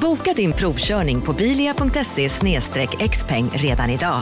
[0.00, 2.28] Boka din provkörning på bilia.se
[3.08, 4.20] xpeng redan idag.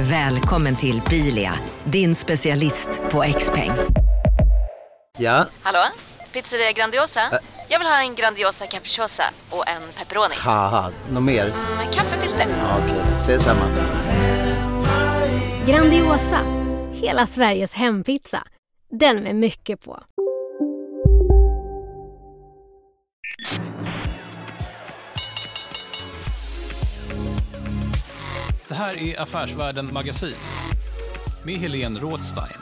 [0.00, 1.52] Välkommen till Bilia,
[1.84, 3.70] din specialist på XPeng.
[5.18, 5.78] Ja, Hallå?
[6.32, 7.20] Pizzeria Grandiosa?
[7.68, 10.34] Jag vill ha en Grandiosa capriciosa och en pepperoni.
[11.12, 11.44] något mer?
[11.76, 12.46] Med kaffefilter.
[12.48, 13.64] Ja, Okej, ses samma.
[15.66, 16.40] Grandiosa,
[16.92, 18.42] hela Sveriges hempizza.
[18.90, 20.02] Den med mycket på.
[28.68, 30.34] Det här är Affärsvärlden Magasin
[31.44, 32.60] med Helene Rådstein.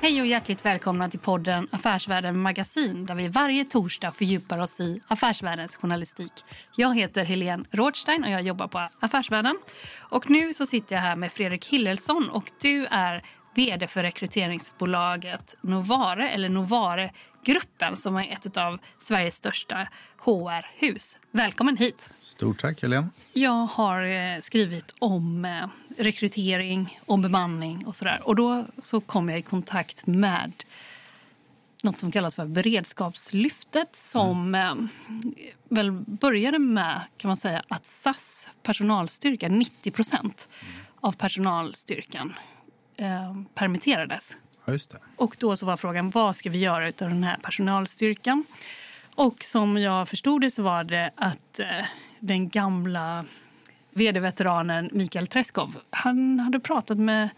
[0.00, 5.00] Hej och hjärtligt välkomna till podden Affärsvärlden Magasin där vi varje torsdag fördjupar oss i
[5.06, 6.32] affärsvärldens journalistik.
[6.76, 9.56] Jag heter Helene Rådstein och jag jobbar på Affärsvärlden.
[9.98, 13.22] Och nu så sitter jag här med Fredrik Hillelsson och du är
[13.54, 21.16] vd för rekryteringsbolaget Novare, eller Novare-gruppen som är ett av Sveriges största HR-hus.
[21.30, 22.10] Välkommen hit!
[22.20, 23.08] Stort tack, Helene.
[23.32, 28.20] Jag har eh, skrivit om eh, rekrytering, om bemanning och sådär.
[28.24, 30.52] Och då så kom jag i kontakt med
[31.82, 34.74] något som kallas för beredskapslyftet som eh,
[35.68, 40.48] väl började med kan man säga att SAS personalstyrka, 90 procent
[41.00, 42.34] av personalstyrkan
[43.00, 44.34] eh, permitterades.
[44.64, 44.78] Ja.
[45.16, 48.44] Och då så var frågan vad ska vi göra av den här personalstyrkan?
[49.14, 51.66] Och som jag förstod det så var det att eh,
[52.20, 53.24] den gamla
[53.90, 57.28] vd-veteranen Mikael Treskov, han hade pratat med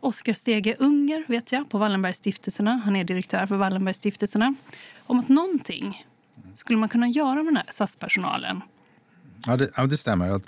[0.00, 2.70] Oskar Stege Unger, vet jag, på Wallenbergstiftelserna.
[2.84, 4.54] Han är direktör för Wallenbergstiftelserna.
[5.06, 6.06] Om att någonting
[6.54, 8.60] skulle man kunna göra med den här SAS-personalen.
[9.46, 10.40] Ja, det, ja, det stämmer.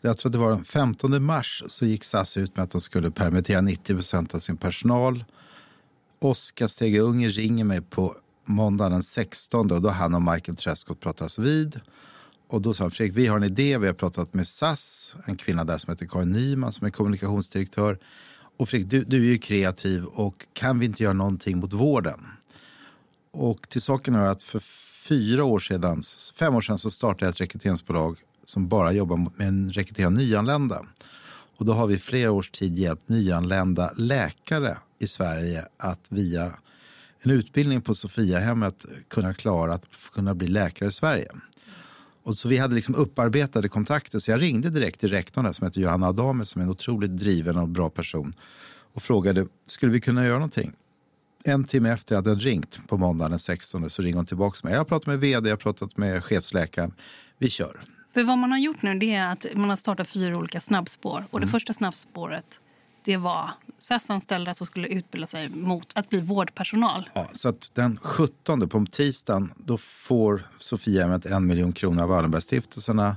[0.00, 2.80] Jag tror att det var den 15 mars så gick SAS ut med att de
[2.80, 5.24] skulle permittera 90 procent av sin personal.
[6.18, 11.00] Oskar Stege Unger ringer mig på måndagen den 16 och då han och Michael Trescott
[11.00, 11.80] pratas vid.
[12.48, 13.78] Och då sa han, Fredrik, vi har en idé.
[13.78, 17.98] Vi har pratat med SAS, en kvinna där som heter Karin Nyman som är kommunikationsdirektör.
[18.56, 22.26] Och Fredrik, du, du är ju kreativ och kan vi inte göra någonting mot vården?
[23.30, 24.60] Och till saken är att för
[25.08, 26.02] fyra år sedan,
[26.34, 30.86] fem år sedan så startade jag ett rekryteringsbolag som bara jobbar med att rekrytera nyanlända.
[31.56, 36.52] Och då har vi i flera års tid hjälpt nyanlända läkare i Sverige att via
[37.20, 41.28] en utbildning på Sofiahemmet kunna klara att kunna bli läkare i Sverige.
[42.22, 45.66] Och så vi hade liksom upparbetade kontakter så jag ringde direkt till rektorn där, som
[45.66, 48.32] heter Johanna Adame som är en otroligt driven och bra person
[48.94, 50.72] och frågade skulle vi kunna göra någonting.
[51.44, 54.58] En timme efter att jag hade ringt på måndagen den 16 så ringer hon tillbaka
[54.62, 54.72] mig.
[54.72, 56.94] Jag har pratat med vd, jag har pratat med chefsläkaren.
[57.38, 57.97] Vi kör.
[58.14, 61.24] För vad man har gjort nu det är att man har startat fyra olika snabbspår.
[61.30, 62.60] Och det första snabbspåret
[63.04, 67.10] det var SAS-anställda som skulle utbilda sig mot att bli vårdpersonal.
[67.12, 73.16] Ja, så att den 17 på tisdagen då får Sofiahemmet en miljon kronor av Wallenbergstiftelserna.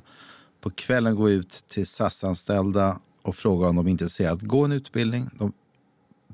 [0.62, 4.72] På kvällen jag ut till SAS-anställda och frågar om de är intresserade att gå en
[4.72, 5.30] utbildning.
[5.34, 5.54] De,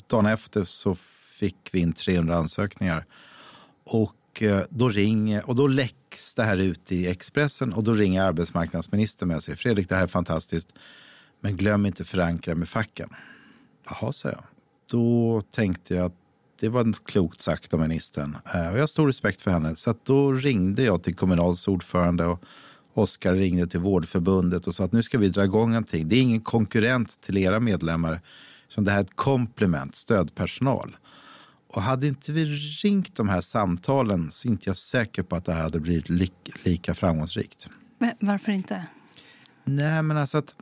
[0.07, 0.95] dagen efter så
[1.39, 3.06] fick vi in 300 ansökningar.
[3.84, 8.23] Och Eh, då ringer, och då läcks det här ut i Expressen och då ringer
[8.23, 9.55] arbetsmarknadsministern med sig.
[9.55, 10.73] Fredrik, det här är fantastiskt,
[11.41, 13.09] men glöm inte förankra med facken.
[13.89, 14.43] Jaha, sa jag.
[14.91, 16.15] Då tänkte jag att
[16.59, 18.35] det var klokt sagt av ministern.
[18.53, 19.75] Eh, och jag har stor respekt för henne.
[19.75, 22.43] Så att då ringde jag till Kommunals ordförande och
[22.93, 26.07] Oskar ringde till Vårdförbundet och sa att nu ska vi dra igång någonting.
[26.07, 28.21] Det är ingen konkurrent till era medlemmar.
[28.67, 30.97] Så det här är ett komplement, stödpersonal.
[31.67, 32.45] Och hade inte vi
[32.83, 36.09] ringt de här samtalen så är inte jag säker på att det här hade blivit
[36.09, 36.31] li-
[36.63, 37.69] lika framgångsrikt.
[38.00, 38.86] Men Varför inte?
[39.65, 40.56] Nej, men alltså att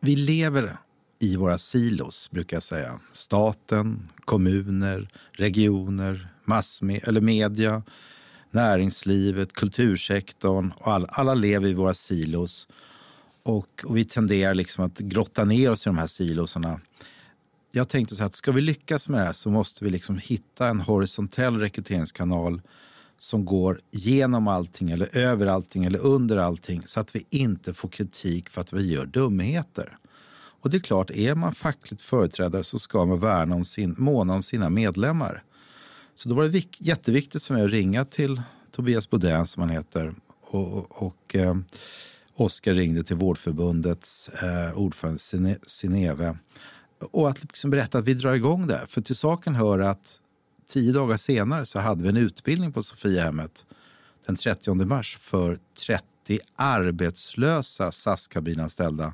[0.00, 0.76] vi lever
[1.18, 3.00] i våra silos, brukar jag säga.
[3.12, 7.82] Staten, kommuner, regioner, massme- eller media,
[8.50, 10.70] näringslivet, kultursektorn.
[10.76, 12.66] Och all, alla lever i våra silos.
[13.42, 16.80] Och, och vi tenderar liksom att grotta ner oss i de här silosarna.
[17.78, 20.18] Jag tänkte så här att ska vi lyckas med det här så måste vi liksom
[20.18, 22.62] hitta en horisontell rekryteringskanal
[23.18, 27.88] som går genom allting eller över allting eller under allting så att vi inte får
[27.88, 29.96] kritik för att vi gör dumheter.
[30.60, 34.34] Och det är klart, är man fackligt företrädare så ska man värna om sin, måna
[34.34, 35.42] om sina medlemmar.
[36.14, 38.42] Så då var det vik- jätteviktigt för mig att ringa till
[38.72, 40.14] Tobias Bodén som han heter.
[40.40, 41.56] Och, och, och eh,
[42.34, 46.38] Oskar ringde till Vårdförbundets eh, ordförande Sine- Sineve.
[47.00, 48.86] Och att liksom berätta att vi drar igång det.
[48.88, 50.20] För till saken hör att
[50.66, 53.66] tio dagar senare så hade vi en utbildning på Sofiahemmet
[54.26, 56.04] den 30 mars för 30
[56.56, 59.12] arbetslösa SAS-kabinanställda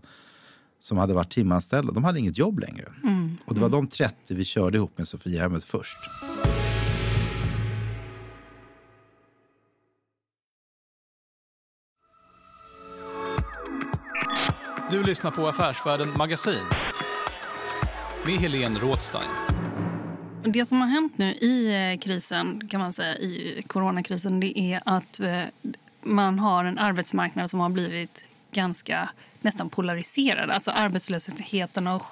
[0.81, 1.93] som hade varit timanställda.
[1.93, 2.93] De hade inget jobb längre.
[3.47, 5.99] Och det var de 30 vi körde ihop med Sofiahemmet först.
[14.91, 16.65] Du lyssnar på Affärsvärlden Magasin
[18.26, 19.29] med Helene Rådstein.
[20.44, 24.81] Det som har hänt nu i eh, krisen, kan man säga, i coronakrisen, det är
[24.85, 25.43] att eh,
[26.03, 29.09] man har en arbetsmarknad som har blivit ganska
[29.41, 30.50] nästan polariserad.
[30.50, 32.03] Alltså arbetslösheten har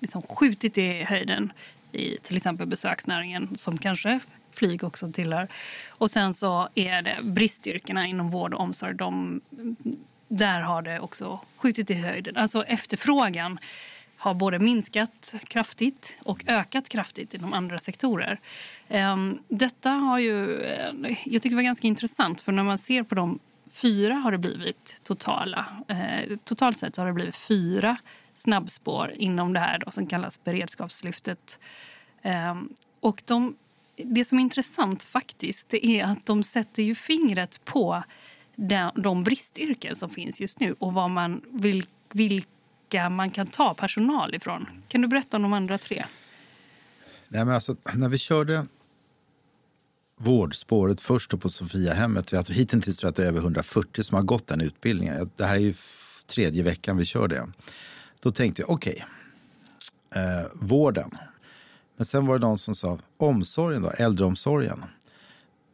[0.00, 1.52] liksom skjutit i höjden
[1.92, 4.20] i till exempel besöksnäringen som kanske
[4.52, 5.48] flyg också tillhör.
[5.88, 8.94] Och sen så är det bristyrkena inom vård och omsorg.
[8.94, 9.40] De,
[10.28, 12.36] där har det också skjutit i höjden.
[12.36, 13.58] Alltså efterfrågan
[14.18, 18.40] har både minskat kraftigt och ökat kraftigt inom andra sektorer.
[18.88, 23.02] Ehm, detta har ju, eh, jag tycker det var ganska intressant för när man ser
[23.02, 23.38] på de
[23.72, 25.66] fyra har det blivit totala.
[25.88, 27.96] Eh, totalt sett har det blivit fyra
[28.34, 31.58] snabbspår inom det här då, som kallas beredskapslyftet.
[32.22, 32.68] Ehm,
[33.00, 33.56] och de,
[33.96, 38.02] det som är intressant faktiskt är att de sätter ju fingret på
[38.94, 41.86] de, bristyrken som finns just nu och vad man vill,
[42.88, 44.66] vilka man kan ta personal ifrån.
[44.88, 46.04] Kan du berätta om de andra tre?
[47.28, 48.66] Nej, men alltså, när vi körde
[50.16, 54.04] vårdspåret först och på Sofiahemmet, jag tror hittills tror jag att det är över 140
[54.04, 55.30] som har gått den utbildningen.
[55.36, 55.74] Det här är ju
[56.26, 57.46] tredje veckan vi kör det.
[58.20, 59.04] Då tänkte jag, okej,
[60.14, 61.10] eh, vården.
[61.96, 64.84] Men sen var det någon som sa omsorgen då, äldreomsorgen.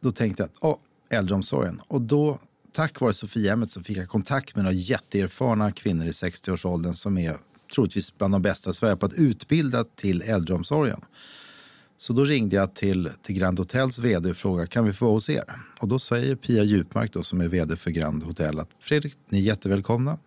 [0.01, 0.77] Då tänkte jag, oh,
[1.09, 1.81] äldreomsorgen.
[1.87, 2.39] Och då,
[2.75, 7.37] tack vare Sofiahemmet så fick jag kontakt med några jätteerfarna kvinnor i 60-årsåldern som är
[7.75, 11.01] troligtvis bland de bästa i Sverige på att utbilda till äldreomsorgen.
[11.97, 15.13] Så då ringde jag till, till Grand Hotels vd och frågade kan vi få vara
[15.13, 15.43] hos er.
[15.79, 19.39] Och då säger Pia Djupmark då, som är vd för Grand Hotel att Fredrik, ni
[19.39, 20.17] är jättevälkomna.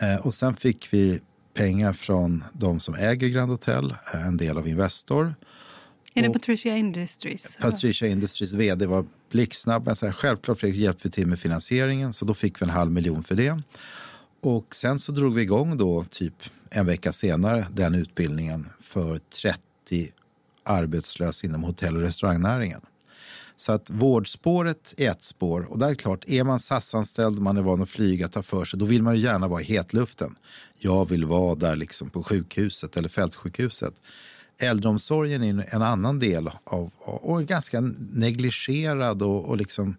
[0.00, 1.20] Eh, och sen fick vi
[1.54, 5.34] pengar från de som äger Grand Hotel, eh, en del av Investor.
[6.14, 7.56] Är det Patricia Industries?
[7.60, 9.86] Patricia Industries vd var blixtsnabb.
[9.86, 12.70] Men så här, självklart Fredrik hjälpte vi till med finansieringen så då fick vi en
[12.70, 13.62] halv miljon för det.
[14.40, 16.34] Och sen så drog vi igång då typ
[16.70, 20.12] en vecka senare den utbildningen för 30
[20.64, 22.80] arbetslösa inom hotell och restaurangnäringen.
[23.56, 27.56] Så att vårdspåret är ett spår och där är det klart, är man SAS-anställd, man
[27.56, 30.36] är van att flyga, ta för sig, då vill man ju gärna vara i hetluften.
[30.78, 33.94] Jag vill vara där liksom på sjukhuset eller fältsjukhuset.
[34.58, 37.80] Äldreomsorgen är en annan del av, och en ganska
[38.12, 39.96] negligerad och, och liksom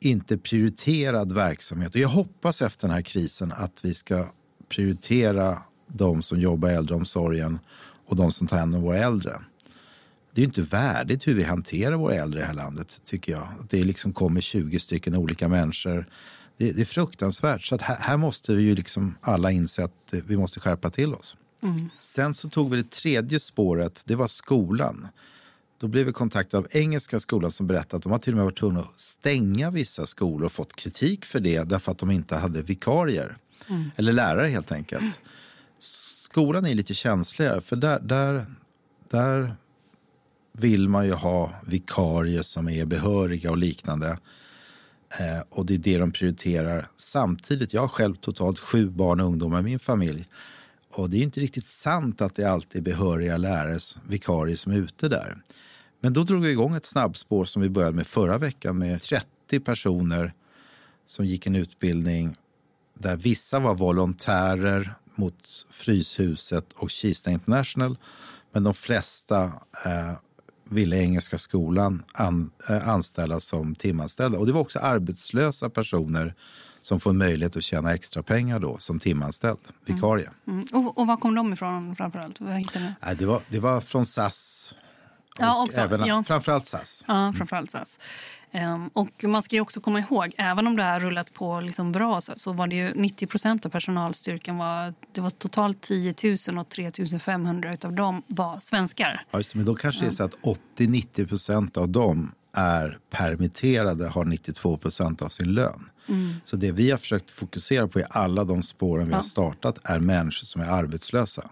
[0.00, 1.94] inte prioriterad verksamhet.
[1.94, 4.26] Och jag hoppas efter den här krisen att vi ska
[4.68, 7.58] prioritera de som jobbar i äldreomsorgen
[8.06, 9.36] och de som tar hand om våra äldre.
[10.32, 13.48] Det är inte värdigt hur vi hanterar våra äldre i det här landet, tycker jag.
[13.70, 16.06] Det liksom kommer 20 stycken olika människor.
[16.56, 17.62] Det, det är fruktansvärt.
[17.62, 21.14] Så att här, här måste vi ju liksom alla inse att vi måste skärpa till
[21.14, 21.36] oss.
[21.98, 25.08] Sen så tog vi det tredje spåret, det var skolan.
[25.80, 28.44] Då blev vi kontaktade av Engelska skolan som berättade att de har till och med
[28.44, 32.36] varit tvungna att stänga vissa skolor och fått kritik för det därför att de inte
[32.36, 33.36] hade vikarier.
[33.96, 35.20] Eller lärare helt enkelt.
[35.78, 38.46] Skolan är lite känsligare för där, där,
[39.10, 39.54] där
[40.52, 44.18] vill man ju ha vikarier som är behöriga och liknande.
[45.20, 46.86] Eh, och det är det de prioriterar.
[46.96, 50.28] Samtidigt, jag har själv totalt sju barn och ungdomar i min familj.
[50.96, 54.76] Och det är inte riktigt sant att det alltid är behöriga lärare, vikarier som är
[54.76, 55.36] ute där.
[56.00, 59.60] Men då drog vi igång ett snabbspår som vi började med förra veckan med 30
[59.60, 60.32] personer
[61.06, 62.36] som gick en utbildning
[62.98, 67.98] där vissa var volontärer mot Fryshuset och Kista International.
[68.52, 69.44] Men de flesta
[69.84, 70.12] eh,
[70.68, 74.38] ville Engelska skolan an, eh, anställa som timanställda.
[74.38, 76.34] Och det var också arbetslösa personer
[76.84, 80.30] som får möjlighet att tjäna extra pengar då som timanställd, vikarie.
[80.46, 80.66] Mm.
[80.72, 82.40] Och, och var kom de ifrån framförallt?
[82.40, 83.14] Hittade ni?
[83.14, 84.74] Det, var, det var från SAS.
[85.38, 86.24] Ja, också, Även, ja.
[86.26, 87.04] Framförallt SAS.
[87.08, 88.00] Ja, framförallt SAS.
[88.52, 91.92] Ehm, och man ska ju också komma ihåg, även om det har rullat på liksom
[91.92, 96.14] bra så, så var det ju 90 procent av personalstyrkan var, det var totalt 10
[96.48, 99.24] 000 och 3 500 av dem var svenskar.
[99.30, 100.36] Ja, just men då kanske det är så att
[100.76, 105.90] 80-90 procent av dem är permitterade, har 92 procent av sin lön.
[106.44, 109.98] Så det vi har försökt fokusera på i alla de spåren vi har startat är
[109.98, 111.50] människor som är arbetslösa.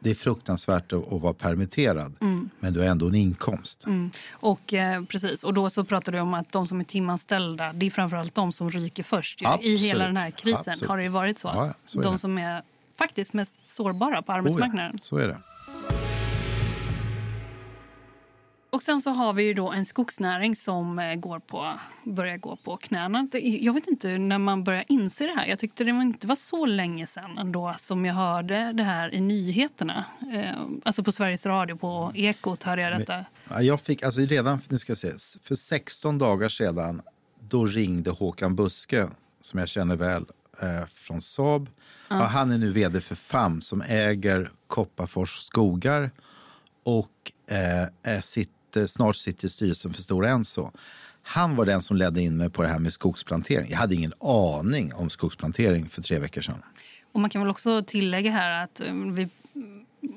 [0.00, 2.50] Det är fruktansvärt att, att vara permitterad, Mm.
[2.60, 3.84] men du har ändå en inkomst.
[4.32, 7.86] Och, eh, precis, och då så pratar du om att de som är timanställda det
[7.86, 9.42] är framförallt de som ryker först.
[9.62, 10.88] I hela den här krisen Absolut.
[10.90, 11.48] har det varit så.
[11.48, 12.18] Ja, så de det.
[12.18, 12.62] som är
[12.98, 14.90] faktiskt mest sårbara på Oh arbetsmarknaden.
[14.92, 15.38] ja, så är det.
[18.74, 21.72] Och sen så har vi ju då en skogsnäring som eh, går på,
[22.04, 23.28] börjar gå på knäna.
[23.60, 25.46] Jag vet inte när man börjar inse det här.
[25.46, 29.20] Jag tyckte det inte var så länge sedan ändå som jag hörde det här i
[29.20, 30.04] nyheterna.
[30.34, 33.24] Eh, alltså på Sveriges Radio, på Ekot hörde jag detta.
[33.48, 37.02] Ja, jag fick, alltså redan nu ska jag se, för 16 dagar sedan
[37.40, 39.08] då ringde Håkan Buske,
[39.40, 40.26] som jag känner väl,
[40.62, 41.70] eh, från Saab.
[42.08, 46.10] Ja, han är nu vd för FAM som äger Kopparfors skogar
[46.84, 48.20] och eh, är
[48.74, 50.70] sitter, snart sitter i styrelsen för Stora Enso.
[51.22, 53.70] Han var den som ledde in mig på det här med skogsplantering.
[53.70, 56.62] Jag hade ingen aning om skogsplantering för tre veckor sedan.
[57.12, 59.28] Och man kan väl också tillägga här att eh, vi,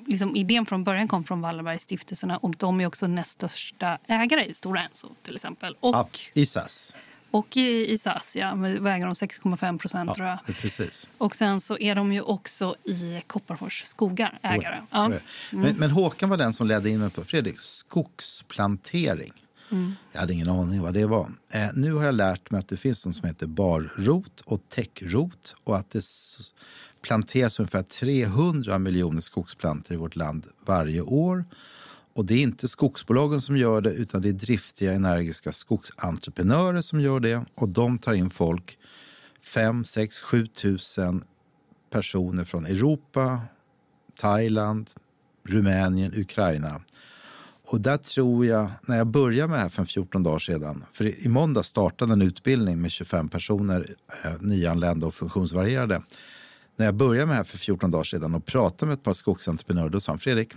[0.05, 4.53] liksom, idén från början kom från Wallenbergstiftelserna och de är också näst största ägare i
[4.53, 5.75] Stora Enso till exempel.
[5.79, 6.95] Och, Ja, I SAS.
[7.37, 10.39] Och i, i SAS, ja, väger de 6,5 procent tror jag.
[10.45, 11.07] Ja, precis.
[11.17, 14.81] Och sen så är de ju också i Kopparfors skogar ägare.
[14.91, 15.21] Är det.
[15.51, 19.33] Men, men Håkan var den som ledde in mig på Fredrik, skogsplantering.
[20.11, 21.27] Jag hade ingen aning vad det var.
[21.49, 25.55] Eh, nu har jag lärt mig att det finns något som heter barrot och täckrot
[25.63, 26.03] och att det
[27.01, 31.45] planteras ungefär 300 miljoner skogsplantor i vårt land varje år.
[32.17, 36.99] Och det är inte skogsbolagen som gör det utan det är driftiga, energiska skogsentreprenörer som
[36.99, 37.45] gör det.
[37.55, 38.77] Och de tar in folk,
[39.41, 41.23] 5, 6, 7 tusen
[41.89, 43.41] personer från Europa,
[44.19, 44.89] Thailand,
[45.47, 46.81] Rumänien, Ukraina.
[47.65, 51.25] Och där tror jag, när jag började med det här för 14 dagar sedan, för
[51.25, 53.87] i måndag startade en utbildning med 25 personer,
[54.23, 56.01] eh, nyanlända och funktionsvarierade.
[56.75, 59.13] När jag började med det här för 14 dagar sedan och pratade med ett par
[59.13, 60.53] skogsentreprenörer, då sa han Fredrik,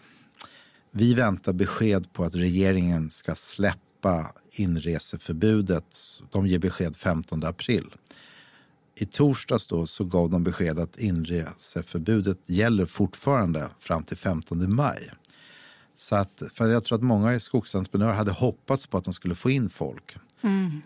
[0.91, 5.97] vi väntar besked på att regeringen ska släppa inreseförbudet.
[6.31, 7.95] De ger besked 15 april.
[8.95, 15.11] I torsdags då så gav de besked att inreseförbudet gäller fortfarande fram till 15 maj.
[15.95, 19.51] Så att, för jag tror att många skogsentreprenörer hade hoppats på att de skulle få
[19.51, 20.17] in folk.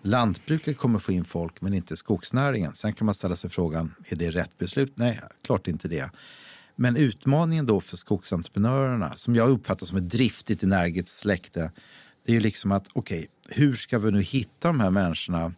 [0.03, 2.75] Lantbruket kommer få in folk men inte skogsnäringen.
[2.75, 4.93] Sen kan man ställa sig frågan, är det rätt beslut?
[4.95, 6.11] Nej, klart inte det.
[6.77, 11.73] Men utmaningen då för skogsentreprenörerna, som jag uppfattar som ett driftigt, energiskt släkte,
[12.27, 15.53] det är ju liksom att okej, hur ska vi nu hitta de här människorna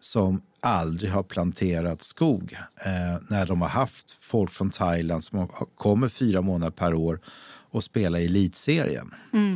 [0.00, 6.08] som aldrig har planterat skog eh, när de har haft folk från Thailand som kommer
[6.08, 7.20] fyra månader per år
[7.70, 9.14] och spelar i elitserien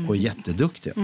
[0.09, 0.95] och är jätteduktiga.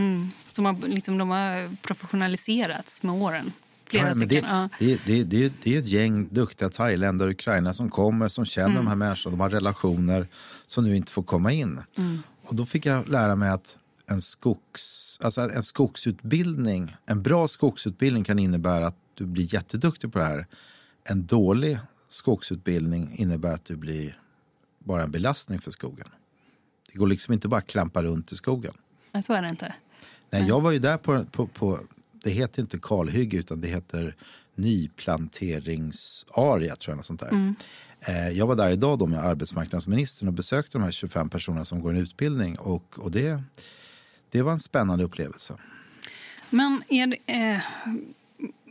[0.50, 3.52] Som har, liksom, de har professionaliserats med åren.
[4.00, 4.28] Flera Ja, stycken.
[4.42, 4.68] det, ja.
[4.78, 8.68] det, det, det, det är ett gäng duktiga thailändare och ukrainare som kommer, som känner
[8.70, 8.84] Mm.
[8.84, 10.28] de här människorna, de har relationer
[10.66, 11.80] som nu inte får komma in.
[11.98, 12.18] Mm.
[12.46, 18.24] Och då fick jag lära mig att en, skogs, alltså en skogsutbildning, en bra skogsutbildning
[18.24, 20.46] kan innebära att du blir jätteduktig på det här.
[21.04, 24.18] En dålig skogsutbildning innebär att du blir
[24.78, 26.08] bara en belastning för skogen.
[26.92, 28.74] Det går liksom inte bara att klampa runt i skogen.
[29.26, 29.74] Så är det inte.
[30.30, 31.78] Nej, jag var ju där på, på, på
[32.24, 34.16] det heter inte kalhygge utan det heter
[34.54, 36.96] nyplanteringsaria tror jag.
[36.96, 37.54] Något sånt där.
[38.00, 41.80] Eh, Jag var där idag då med arbetsmarknadsministern och besökte de här 25 personerna som
[41.80, 43.42] går en utbildning och, och det,
[44.30, 45.54] det var en spännande upplevelse.
[46.50, 47.58] Men är det, eh,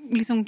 [0.09, 0.45] liksom,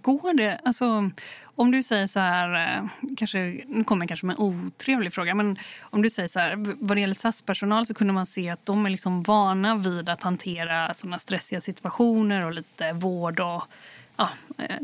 [0.00, 0.60] går det...
[0.64, 1.10] Alltså,
[1.44, 2.78] om du säger så här...
[2.78, 5.34] Eh, kanske, nu kommer jag kanske med en otrevlig fråga.
[5.34, 8.66] Men om du säger så här, vad det gäller SAS-personal så kunde man se att
[8.66, 13.62] de är liksom vana vid att hantera såna stressiga situationer och lite vård och,
[14.16, 14.76] ja, eh,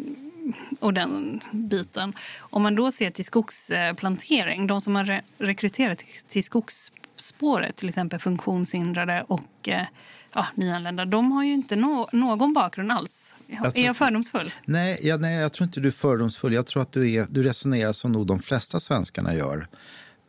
[0.81, 2.13] och den biten.
[2.39, 8.19] Om man då ser till skogsplantering, de som har re- rekryterat till, skogsspåret, till exempel
[8.19, 9.85] funktionshindrade och eh,
[10.33, 13.35] ja, nyanlända, de har ju inte no någon bakgrund alls.
[13.53, 14.53] Jag är jag fördomsfull?
[14.65, 16.53] Nej, ja, nej, jag tror inte du är fördomsfull.
[16.53, 19.69] Jag tror att du, är, du resonerar som nog de flesta svenskarna gör.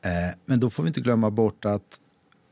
[0.06, 2.00] Eh, men då får vi inte glömma bort att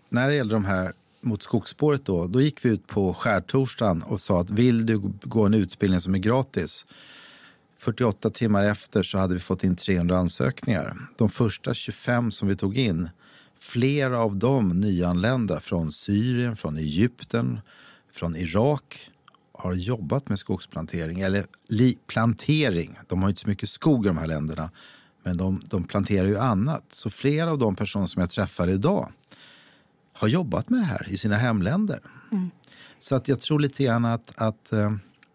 [0.10, 4.22] när det gäller de här mot skogsspåret då, då gick vi ut på skärtorsdagen och
[4.22, 6.86] sa att vill du gå en utbildning som är gratis
[7.78, 10.98] 48 timmar efter så hade vi fått in 300 ansökningar.
[11.18, 13.10] De första 25 som vi tog in,
[13.60, 17.60] flera av dem nyanlända från Syrien, från Egypten,
[18.14, 19.11] från Irak
[19.62, 21.46] har jobbat med skogsplantering, eller
[22.08, 22.98] plantering.
[23.08, 24.72] De har inte så mycket skog i de här länderna,
[25.24, 26.84] men de, de planterar ju annat.
[26.92, 29.12] Så flera av de personer som jag träffar idag
[30.14, 32.00] har jobbat med det här i sina hemländer.
[33.00, 34.92] Så att jag tror lite grann att, att eh,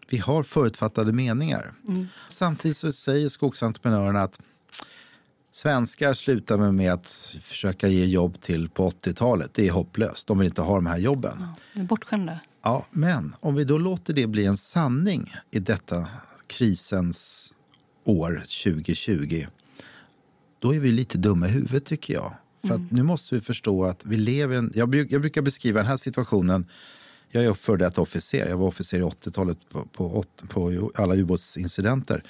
[0.09, 1.73] vi har förutfattade meningar.
[2.29, 4.39] Samtidigt så säger skogsentreprenörerna att
[5.57, 9.53] Svenskar slutar med, att försöka ge jobb till på 80-talet.
[9.53, 10.27] Det är hopplöst.
[10.27, 11.47] De vill inte ha de här jobben.
[11.73, 12.39] Ja, bortskämda.
[12.63, 16.07] Ja, men om vi då låter det bli en sanning i detta
[16.47, 17.53] krisens
[18.03, 19.45] år 2020,
[20.59, 22.33] då är vi lite dumma i huvudet tycker jag.
[22.67, 24.71] För att nu måste vi förstå att vi lever en...
[24.75, 26.65] Jag, bruk, jag brukar beskriva den här situationen
[27.29, 28.49] jag är före detta officer.
[28.49, 32.23] Jag var officer i 80-talet på, på, på, alla ubåtsincidenter.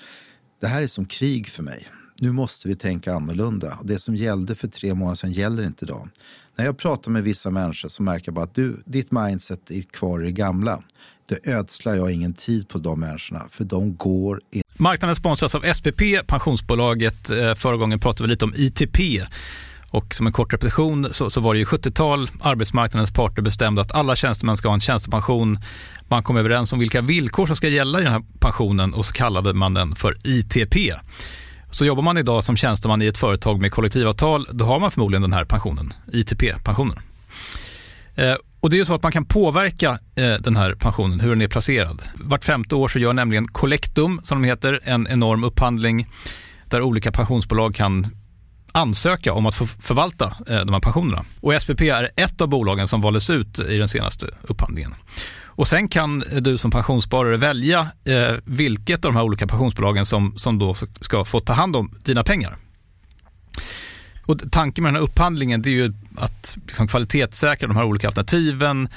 [0.59, 1.87] Det här är som krig för mig.
[2.19, 3.77] Nu måste vi tänka annorlunda.
[3.83, 6.09] Det som gällde för tre månader sedan gäller inte idag.
[6.57, 9.81] När jag pratar med vissa människor så märker jag bara att du, ditt mindset är
[9.81, 10.83] kvar i det gamla.
[11.29, 14.61] Då ödslar jag ingen tid på de människorna, för de går in.
[14.77, 17.29] Marknaden sponsras av SPP, pensionsbolaget.
[17.29, 18.99] Eh, förra gången pratade vi lite om ITP.
[19.89, 23.91] Och som en kort repetition så, så var det ju 70-tal, arbetsmarknadens parter bestämde att
[23.91, 25.57] alla tjänstemän ska ha en tjänstepension.
[26.07, 29.13] Man kom överens om vilka villkor som ska gälla i den här pensionen och så
[29.13, 30.75] kallade man den för ITP.
[31.71, 35.21] Så jobbar man idag som tjänsteman i ett företag med kollektivavtal, då har man förmodligen
[35.21, 36.99] den här pensionen, ITP-pensionen.
[38.15, 41.29] Eh, och det är ju så att man kan påverka eh, den här pensionen, hur
[41.29, 42.01] den är placerad.
[42.15, 46.07] Vart femte år så gör nämligen Collectum, som de heter, en enorm upphandling
[46.69, 48.05] där olika pensionsbolag kan
[48.71, 51.25] ansöka om att få förvalta eh, de här pensionerna.
[51.41, 54.95] Och SPP är ett av bolagen som valdes ut i den senaste upphandlingen.
[55.57, 60.37] Och sen kan du som pensionssparare välja eh, vilket av de här olika pensionsbolagen som,
[60.37, 62.57] som då ska få ta hand om dina pengar.
[64.25, 68.89] Och tanken med den här upphandlingen är ju att liksom kvalitetssäkra de här olika alternativen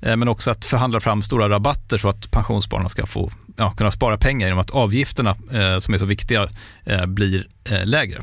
[0.00, 3.90] eh, men också att förhandla fram stora rabatter så att pensionsspararna ska få ja, kunna
[3.90, 6.48] spara pengar genom att avgifterna eh, som är så viktiga
[6.84, 8.22] eh, blir eh, lägre.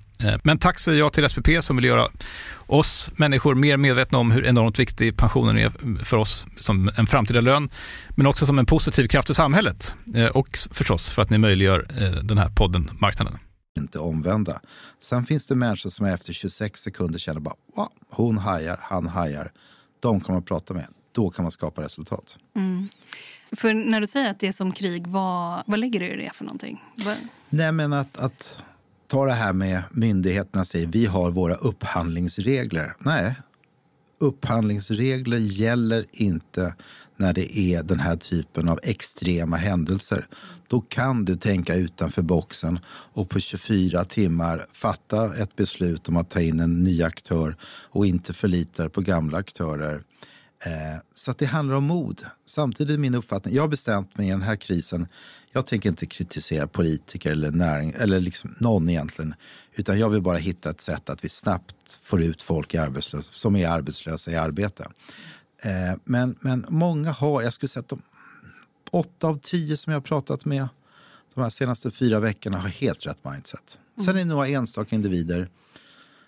[0.43, 2.07] men tack säger jag till SPP som vill göra
[2.67, 5.71] oss människor mer medvetna om hur enormt viktig pensionen är
[6.05, 7.69] för oss som en framtida lön,
[8.15, 9.95] men också som en positiv kraft i samhället.
[10.15, 13.37] Eh, och förstås för att ni möjliggör eh, den här podden Marknaden.
[13.77, 14.59] Inte omvända.
[15.01, 19.51] Sen finns det människor som efter 26 sekunder känner bara wow, hon hajar, han hajar.
[19.99, 20.87] De kan man prata med.
[21.11, 22.37] Då kan man skapa resultat.
[22.55, 22.89] Mm.
[23.51, 26.31] För när du säger att det är som krig, vad, vad lägger du i det
[26.33, 26.83] för någonting?
[26.95, 27.15] Vad...
[27.49, 28.63] Nej, men att, att
[29.11, 32.95] ta det här med myndigheterna säger vi har våra upphandlingsregler.
[32.99, 33.35] Nej,
[34.19, 36.75] upphandlingsregler gäller inte
[37.17, 40.25] när det är den här typen av extrema händelser.
[40.67, 46.29] Då kan du tänka utanför boxen och på 24 timmar fatta ett beslut om att
[46.29, 47.55] ta in en ny aktör
[47.89, 50.03] och inte förlita dig på gamla aktörer.
[50.65, 52.25] Eh, så det handlar om mod.
[52.45, 55.07] Samtidigt är min uppfattning, jag har bestämt mig i den här krisen
[55.51, 59.33] jag tänker inte kritisera politiker eller näring, eller liksom någon egentligen.
[59.73, 63.25] Utan jag vill bara hitta ett sätt att vi snabbt får ut folk i arbetslös,
[63.25, 64.87] som är arbetslösa i arbete.
[65.63, 68.01] Eh, men, men många har, jag skulle säga att de,
[68.91, 70.67] åtta av tio som jag har pratat med
[71.33, 73.79] de här senaste fyra veckorna har helt rätt mindset.
[73.97, 74.05] Mm.
[74.05, 75.49] Sen är det några enstaka individer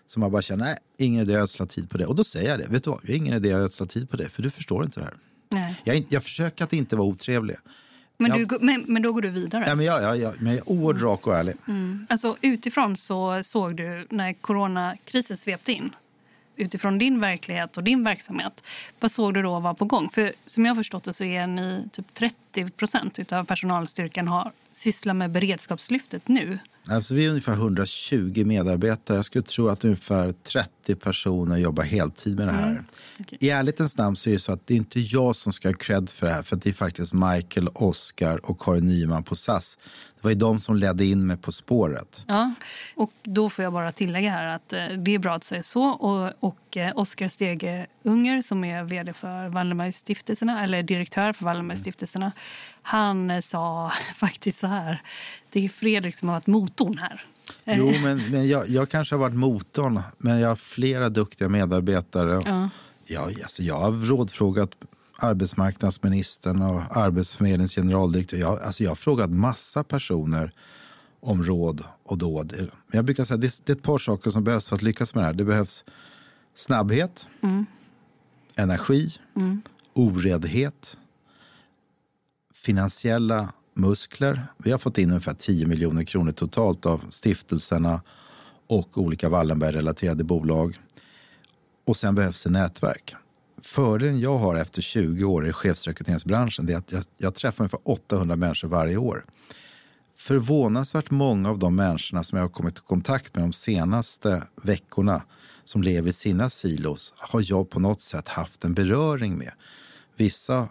[0.07, 2.05] som man bara känner, nej, ingen idé att ödsla tid på det.
[2.05, 4.17] Och då säger jag det, vet du vad, har ingen idé att ödsla tid på
[4.17, 5.15] det, för du förstår inte det här.
[5.51, 5.81] Nej.
[5.83, 7.55] Jag, jag försöker att inte vara otrevlig.
[8.17, 9.63] Men, du, men, men, då går du vidare?
[9.67, 11.55] Ja, men jag, jag, jag, men jag är oerhört rak och ärlig.
[11.67, 12.07] Mm.
[12.09, 15.95] Alltså, utifrån så såg du när coronakrisen svepte in
[16.55, 18.63] utifrån din verklighet och din verksamhet,
[18.99, 20.09] vad såg du då var på gång?
[20.09, 24.51] För som jag har förstått det så är ni typ 30 procent av personalstyrkan har
[24.75, 26.59] sysslar med beredskapslyftet nu.
[26.89, 29.17] Alltså vi är ungefär 120 medarbetare.
[29.17, 32.69] Jag skulle tro att ungefär 30 personer jobbar heltid med det här.
[32.69, 32.85] Mm.
[33.19, 33.37] Okay.
[33.41, 35.73] I ärlighetens namn så är det så att det är inte jag som ska ha
[35.73, 36.43] cred för det här.
[36.43, 39.77] För det är faktiskt Michael, Oscar och Karin Nyman på SAS.
[40.15, 42.23] Det var ju de som ledde in mig på spåret.
[42.27, 42.53] Ja,
[42.95, 45.83] och då får jag bara tillägga här att eh, det är bra att säga så.
[45.83, 52.31] Och, och eh, Oskar Stege Unger som är vd för Wallenbergstiftelserna, eller direktör för Wallenbergstiftelserna,
[52.81, 55.01] han eh, sa faktiskt så här.
[55.51, 57.25] Det är Fredrik som har varit motorn här.
[57.65, 62.41] Jo, men, men jag, jag kanske har varit motorn, men jag har flera duktiga medarbetare.
[62.45, 62.69] Ja.
[63.05, 64.69] Jag, alltså, jag har rådfrågat
[65.17, 68.37] arbetsmarknadsministern och Arbetsförmedlingens generaldirektör.
[68.37, 70.51] Jag, alltså jag har frågat massa personer
[71.19, 72.53] om råd och dåd.
[72.57, 75.15] Men jag brukar säga det, det är ett par saker som behövs för att lyckas
[75.15, 75.33] med det här.
[75.33, 75.83] Det behövs
[76.55, 77.27] snabbhet,
[78.55, 79.17] energi,
[79.93, 80.97] oredhet,
[82.53, 84.41] finansiella muskler.
[84.57, 88.01] Vi har fått in ungefär 10 miljoner kronor totalt av stiftelserna
[88.69, 90.79] och olika Wallenberg-relaterade bolag.
[91.85, 93.15] Och sen behövs det nätverk.
[93.61, 98.35] Fördelen jag har efter 20 år i chefsrekryteringsbranschen är att jag, jag träffar ungefär 800
[98.35, 99.25] människor varje år.
[100.15, 105.23] Förvånansvärt många av de människorna som jag har kommit i kontakt med de senaste veckorna
[105.65, 109.51] som lever i sina silos har jag på något sätt haft en beröring med.
[110.17, 110.69] Vissa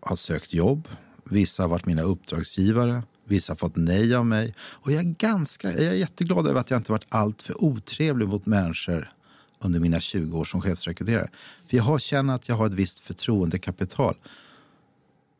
[0.00, 0.88] har sökt jobb,
[1.24, 4.54] vissa har varit mina uppdragsgivare, vissa har fått nej av mig.
[4.60, 8.46] Och jag är, ganska, jag är jätteglad över att jag inte varit alltför otrevlig mot
[8.46, 9.12] människor
[9.60, 11.28] under mina 20 år som chefsrekryterare.
[11.66, 14.14] För jag har känt att jag har ett visst förtroendekapital.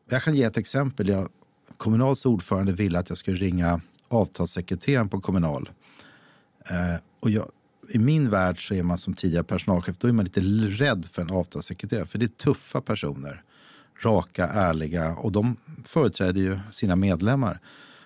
[0.09, 1.07] Jag kan ge ett exempel.
[1.07, 1.29] Jag,
[1.79, 5.69] Kommunals ordförande ville att jag skulle ringa avtalssekreteraren på Kommunal.
[6.69, 7.51] Eh, och jag,
[7.89, 10.41] I min värld så är man som tidigare personalchef då är man lite
[10.83, 12.05] rädd för en avtalssekreterare.
[12.05, 13.43] För det är tuffa personer.
[14.03, 17.59] Raka, ärliga och de företräder ju sina medlemmar.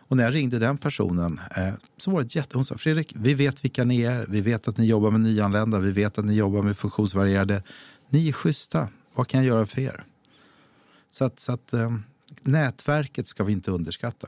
[0.08, 2.58] Och när jag ringde den personen eh, så var det ett jätte...
[2.58, 4.26] Hon sa, Fredrik, vi vet vilka ni är.
[4.30, 5.80] Vi vet att ni jobbar med nyanlända.
[5.80, 7.64] Vi vet att ni jobbar med funktionsvarierade.
[8.10, 8.88] Ni är schyssta.
[9.14, 10.06] Vad kan jag göra för er?
[11.12, 11.92] Så att, så att eh,
[12.42, 14.28] nätverket ska vi inte underskatta.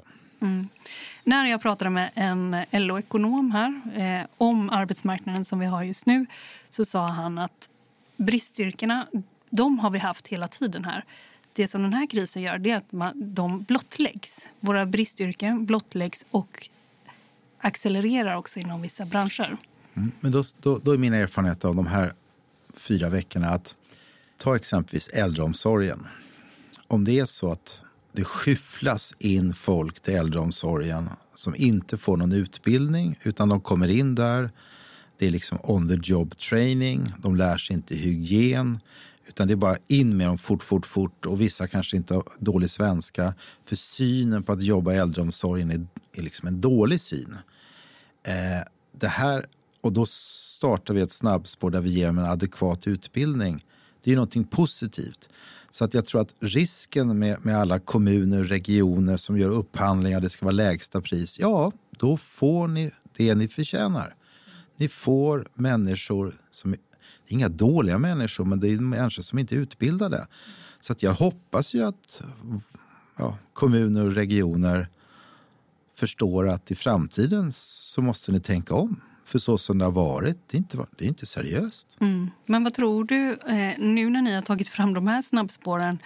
[1.24, 6.26] När jag pratade med en LO-ekonom här eh, om arbetsmarknaden som vi har just nu
[6.70, 7.70] så sa han att
[8.18, 9.08] bristyrkena,
[9.50, 11.06] de har vi haft hela tiden här.
[11.54, 14.48] Det som den här krisen gör det är att man, de blottläggs.
[14.60, 16.70] Våra bristyrken blottläggs och
[17.60, 19.58] accelererar också inom vissa branscher.
[19.94, 20.12] Mm.
[20.20, 22.14] Men då, då, då är min erfarenhet av de här
[22.74, 23.76] fyra veckorna att
[24.38, 26.08] ta exempelvis äldreomsorgen.
[26.88, 27.84] Om det är så att
[28.16, 34.16] det skyfflas in folk till äldreomsorgen som inte får någon utbildning utan de kommer in
[34.16, 34.50] där.
[35.18, 37.14] Det är liksom on the job training.
[37.18, 38.80] De lär sig inte hygien
[39.28, 42.24] utan det är bara in med dem fort, fort, fort och vissa kanske inte har
[42.40, 43.34] dålig svenska.
[43.66, 47.38] För synen på att jobba i äldreomsorgen är, är liksom en dålig syn.
[48.24, 48.68] Eh,
[49.00, 49.46] det här,
[49.82, 53.66] och då startar vi ett snabbspår där vi ger dem en adekvat utbildning.
[54.04, 55.30] Det är ju någonting positivt.
[55.76, 60.22] Så att jag tror att risken med, med alla kommuner och regioner som gör upphandlingar,
[60.22, 61.40] det ska vara lägsta pris.
[61.40, 64.16] Ja, då får ni det ni förtjänar.
[64.78, 66.78] Ni får människor som, det
[67.28, 70.28] är inga dåliga människor, men det är människor som inte är utbildade.
[70.80, 72.22] Så att jag hoppas ju att
[73.18, 74.90] ja, kommuner och regioner
[75.96, 79.02] förstår att i framtiden så måste ni tänka om.
[79.26, 81.88] För så som det har varit, det är inte, det är inte seriöst.
[82.00, 82.32] Mm.
[82.46, 86.00] Men vad tror du, eh, nu när ni har tagit fram de här snabbspåren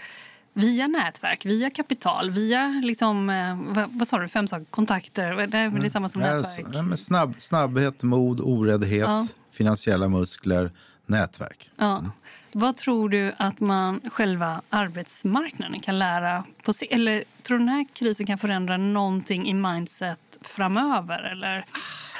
[0.53, 5.57] via nätverk, via kapital, via liksom, eh, vad, vad sa du, fem saker, kontakter, det
[5.57, 6.85] är, det är samma som nätverk?
[6.85, 9.27] men snabb, snabbhet, mod, oräddhet, Ja.
[9.51, 10.71] finansiella muskler,
[11.05, 11.71] nätverk.
[11.75, 12.03] Ja.
[12.51, 16.87] Vad tror du att man själva arbetsmarknaden kan lära på sig?
[16.91, 21.23] Eller tror du den här krisen kan förändra någonting i mindset framöver?
[21.31, 21.65] Eller?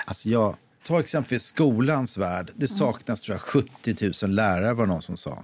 [0.05, 2.51] Alltså jag, ta exempelvis skolans värld.
[2.55, 5.43] Det saknas tror jag 70 000 lärare var någon som sa.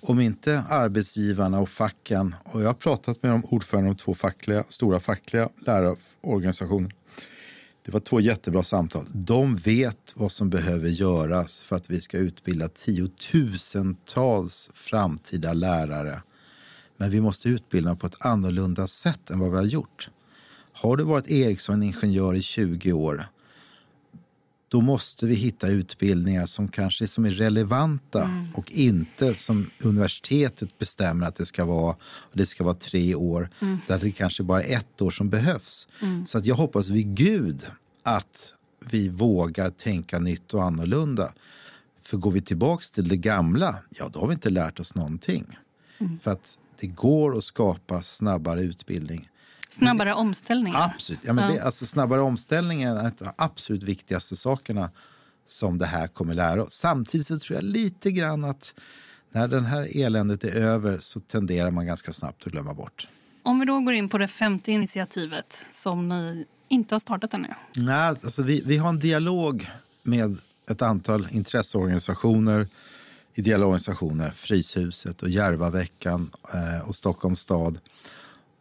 [0.00, 4.64] Om inte arbetsgivarna och facken, och jag har pratat med de ordförande om två fackliga,
[4.68, 6.94] stora fackliga lärarorganisationer.
[7.84, 9.06] Det var två jättebra samtal.
[9.12, 16.22] De vet vad som behöver göras för att vi ska utbilda tiotusentals framtida lärare.
[16.96, 20.10] Men vi måste utbilda på ett annorlunda sätt än vad vi har gjort.
[20.72, 23.24] Har du varit Ericsson-ingenjör i 20 år
[24.72, 31.26] då måste vi hitta utbildningar som kanske som är relevanta och inte som universitetet bestämmer
[31.26, 31.96] att det ska vara.
[32.02, 33.50] Och det ska vara tre år,
[33.86, 35.88] där det kanske bara är ett år som behövs.
[36.26, 37.66] Så att jag hoppas vid Gud
[38.02, 38.54] att
[38.90, 41.32] vi vågar tänka nytt och annorlunda.
[42.02, 45.58] För går vi tillbaks till det gamla, ja då har vi inte lärt oss någonting.
[46.22, 49.28] För att det går att skapa snabbare utbildning.
[49.72, 50.92] Snabbare omställningar?
[50.94, 51.20] Absolut.
[51.24, 54.90] Ja, men Det, alltså, snabbare omställning är en av de absolut viktigaste sakerna
[55.46, 56.74] som det här kommer lära oss.
[56.74, 58.74] Samtidigt så tror jag lite grann att
[59.30, 63.08] när den här eländet är över så tenderar man ganska snabbt att glömma bort.
[63.42, 67.48] Om vi då går in på det femte initiativet som ni inte har startat ännu.
[67.76, 69.70] Nej, alltså vi, vi har en dialog
[70.02, 70.38] med
[70.70, 72.66] ett antal intresseorganisationer,
[73.34, 77.78] ideella organisationer, Fryshuset och Järvaveckan eh, och Stockholms stad.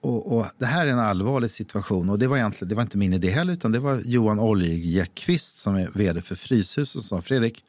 [0.01, 2.97] Och, och det här är en allvarlig situation och det var, egentligen, det var inte
[2.97, 7.21] min idé heller utan det var Johan Oljekvist som är vd för Fryshuset som sa
[7.21, 7.63] Fredrik,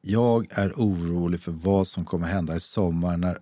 [0.00, 3.38] jag är orolig för vad som kommer hända i sommar när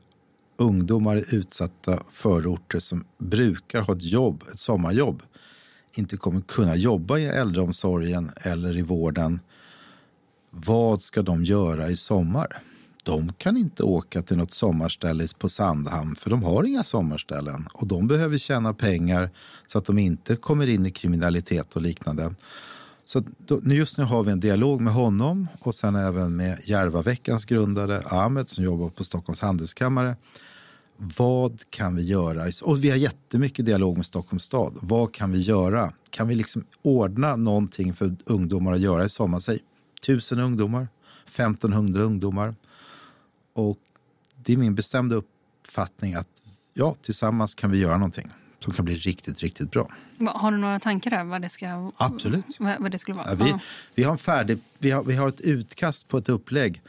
[0.57, 5.23] ungdomar i utsatta förorter som brukar ha ett jobb, ett sommarjobb,
[5.95, 9.41] inte kommer kunna jobba i äldreomsorgen eller i vården.
[10.51, 12.63] Vad ska de göra i sommar?
[13.03, 17.87] De kan inte åka till något sommarställe på Sandhamn för de har inga sommarställen och
[17.87, 19.31] de behöver tjäna pengar
[19.67, 22.35] så att de inte kommer in i kriminalitet och liknande.
[23.05, 23.23] Så
[23.65, 28.49] just nu har vi en dialog med honom och sen även med Järvaveckans grundare Ahmed
[28.49, 30.17] som jobbar på Stockholms handelskammare.
[30.97, 32.45] Vad kan vi göra?
[32.63, 34.79] Och vi har jättemycket dialog med Stockholms stad.
[34.81, 35.93] Vad kan vi göra?
[36.11, 39.41] Kan vi liksom ordna någonting för ungdomar att göra i sommar?
[39.41, 39.59] Säg
[40.07, 40.89] tusen ungdomar,
[41.27, 42.55] 1500 ungdomar.
[43.61, 43.79] Och
[44.37, 46.29] det är min bestämda uppfattning att
[46.75, 49.93] ja, tillsammans kan vi göra någonting som kan bli riktigt, riktigt bra.
[50.27, 52.45] Har du några tankar där vad det, ska, Absolut.
[52.59, 53.29] Vad, det skulle vara?
[53.29, 53.55] Ja, vi,
[53.95, 56.83] vi, har en färdig, vi, har, vi har ett utkast på ett upplägg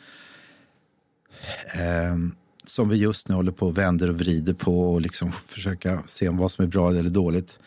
[1.75, 2.17] eh,
[2.63, 6.29] som vi just nu håller på och vänder och vrider på och liksom försöka se
[6.29, 7.59] om vad som är bra eller dåligt.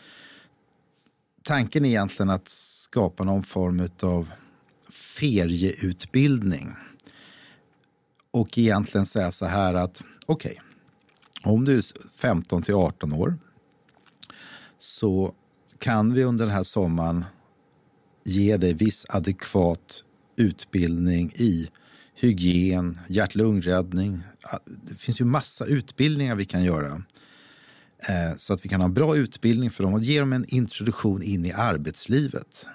[1.43, 4.29] Tanken är egentligen att skapa någon form av
[4.89, 6.75] ferieutbildning.
[8.35, 11.83] Och egentligen säga så här att okej, okay, om du är
[12.15, 13.37] 15 till 18 år
[14.79, 15.33] så
[15.79, 17.25] kan vi under den här sommaren
[18.23, 20.03] ge dig viss adekvat
[20.35, 21.69] utbildning i
[22.15, 24.23] hygien, hjärt-lungräddning.
[24.65, 27.03] Det finns ju massa utbildningar vi kan göra.
[28.09, 30.45] Eh, så att vi kan ha en bra utbildning för dem och ge dem en
[30.47, 32.67] introduktion in i arbetslivet.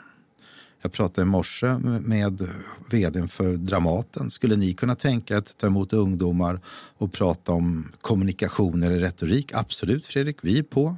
[0.83, 2.49] Jag pratade i morse med
[2.91, 4.31] vdn för Dramaten.
[4.31, 6.61] Skulle ni kunna tänka er att ta emot ungdomar
[6.99, 9.53] och prata om kommunikation eller retorik?
[9.55, 10.97] Absolut Fredrik, vi är på.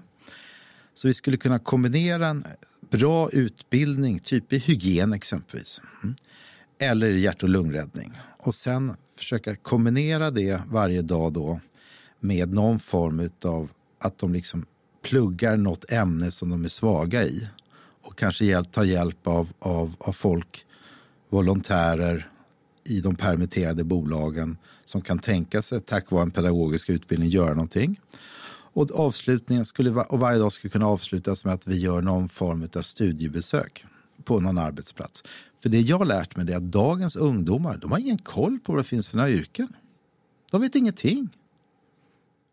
[0.95, 2.45] Så vi skulle kunna kombinera en
[2.90, 6.14] bra utbildning, typ i hygien exempelvis, mm,
[6.79, 8.12] eller i hjärt och lungräddning.
[8.38, 11.61] Och sen försöka kombinera det varje dag då
[12.21, 13.68] med någon form av
[13.99, 14.66] att de liksom
[15.03, 17.49] pluggar något ämne som de är svaga i.
[18.03, 20.67] Och kanske hjälp, ta hjälp av, av, av folk,
[21.31, 22.31] volontärer
[22.85, 28.01] i de permitterade bolagen som kan tänka sig, tack vare en pedagogisk utbildning, göra någonting.
[28.75, 32.69] Och avslutningen skulle, och varje dag skulle kunna avslutas med att vi gör någon form
[32.77, 33.85] av studiebesök
[34.25, 35.23] på någon arbetsplats.
[35.62, 38.73] För det jag har lärt mig är att dagens ungdomar, de har ingen koll på
[38.73, 39.69] vad det finns för några yrken.
[40.51, 41.29] De vet ingenting.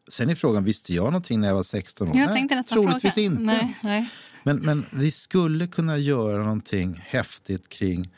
[0.10, 2.18] Sen är frågan, visste jag någonting när jag var 16 år?
[2.18, 3.26] Jag tänkte nästan troligtvis fråga.
[3.26, 3.42] inte.
[3.42, 4.10] Nej, nej.
[4.44, 8.10] Men, men vi skulle kunna göra någonting häftigt kring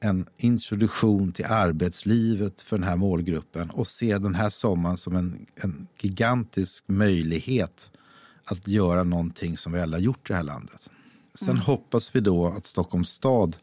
[0.00, 5.46] en introduktion till arbetslivet för den här målgruppen och se den här sommaren som en,
[5.54, 7.90] en gigantisk möjlighet
[8.44, 10.90] att göra någonting som vi alla gjort i det här landet.
[11.34, 11.62] Sen mm.
[11.62, 13.56] hoppas vi då att Stockholms stad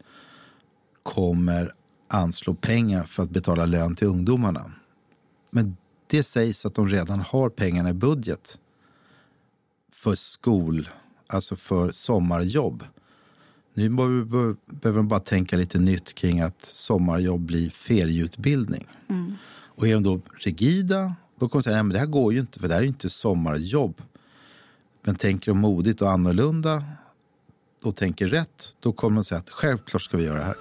[1.04, 1.74] kommer
[2.08, 4.72] anslå pengar för att betala lön till ungdomarna.
[5.52, 5.78] Men
[6.18, 8.60] det sägs att de redan har pengarna i budget
[9.94, 10.90] för skol,
[11.28, 12.84] alltså för sommarjobb.
[13.74, 18.88] Nu behöver de bara tänka lite nytt kring att sommarjobb blir ferieutbildning.
[19.10, 19.34] Mm.
[19.52, 22.60] Och är de då rigida, då kommer de säga att det här går ju inte
[22.60, 24.02] för det här är inte sommarjobb.
[25.02, 26.84] Men tänker de modigt och annorlunda
[27.84, 30.58] och tänker rätt, då kommer de säga att självklart ska vi göra det här.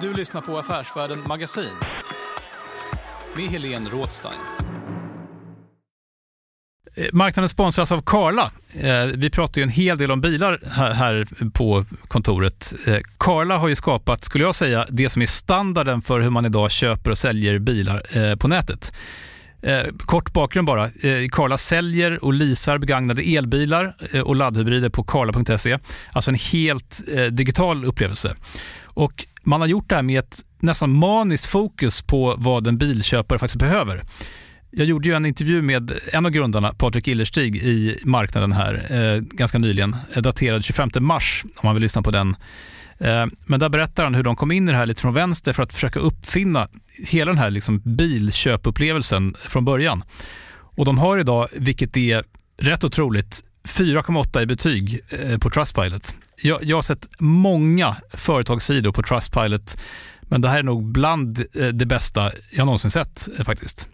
[0.00, 1.70] Du lyssnar på Affärsvärlden Magasin
[3.38, 4.32] med Helene Rådstein.
[6.96, 8.50] Eh, marknaden sponsras av Karla.
[8.80, 10.60] Eh, vi pratar ju en hel del om bilar
[10.92, 12.74] här på kontoret.
[12.86, 16.46] Eh, karla har ju skapat, skulle jag säga, det som är standarden för hur man
[16.46, 18.92] idag köper och säljer bilar på nätet.
[19.98, 20.88] Kort bakgrund bara.
[21.30, 25.78] Karla säljer och leasar begagnade elbilar och laddhybrider på karla.se.
[26.12, 28.34] Alltså en helt digital upplevelse.
[28.84, 33.38] Och man har gjort det här med ett nästan maniskt fokus på vad en bilköpare
[33.38, 34.02] faktiskt behöver.
[34.70, 39.20] Jag gjorde ju en intervju med en av grundarna, Patrik Illerstig, i marknaden här eh,
[39.20, 42.36] ganska nyligen, eh, daterad 25 mars, om man vill lyssna på den.
[42.98, 45.52] Eh, men där berättar han hur de kom in i det här lite från vänster
[45.52, 46.68] för att försöka uppfinna
[47.06, 50.02] hela den här liksom bilköpupplevelsen från början.
[50.76, 52.24] Och de har idag, vilket är
[52.60, 56.14] rätt otroligt, 4,8 i betyg eh, på Trustpilot.
[56.42, 59.80] Jag, jag har sett många företagssidor på Trustpilot,
[60.22, 63.88] men det här är nog bland eh, det bästa jag någonsin sett eh, faktiskt.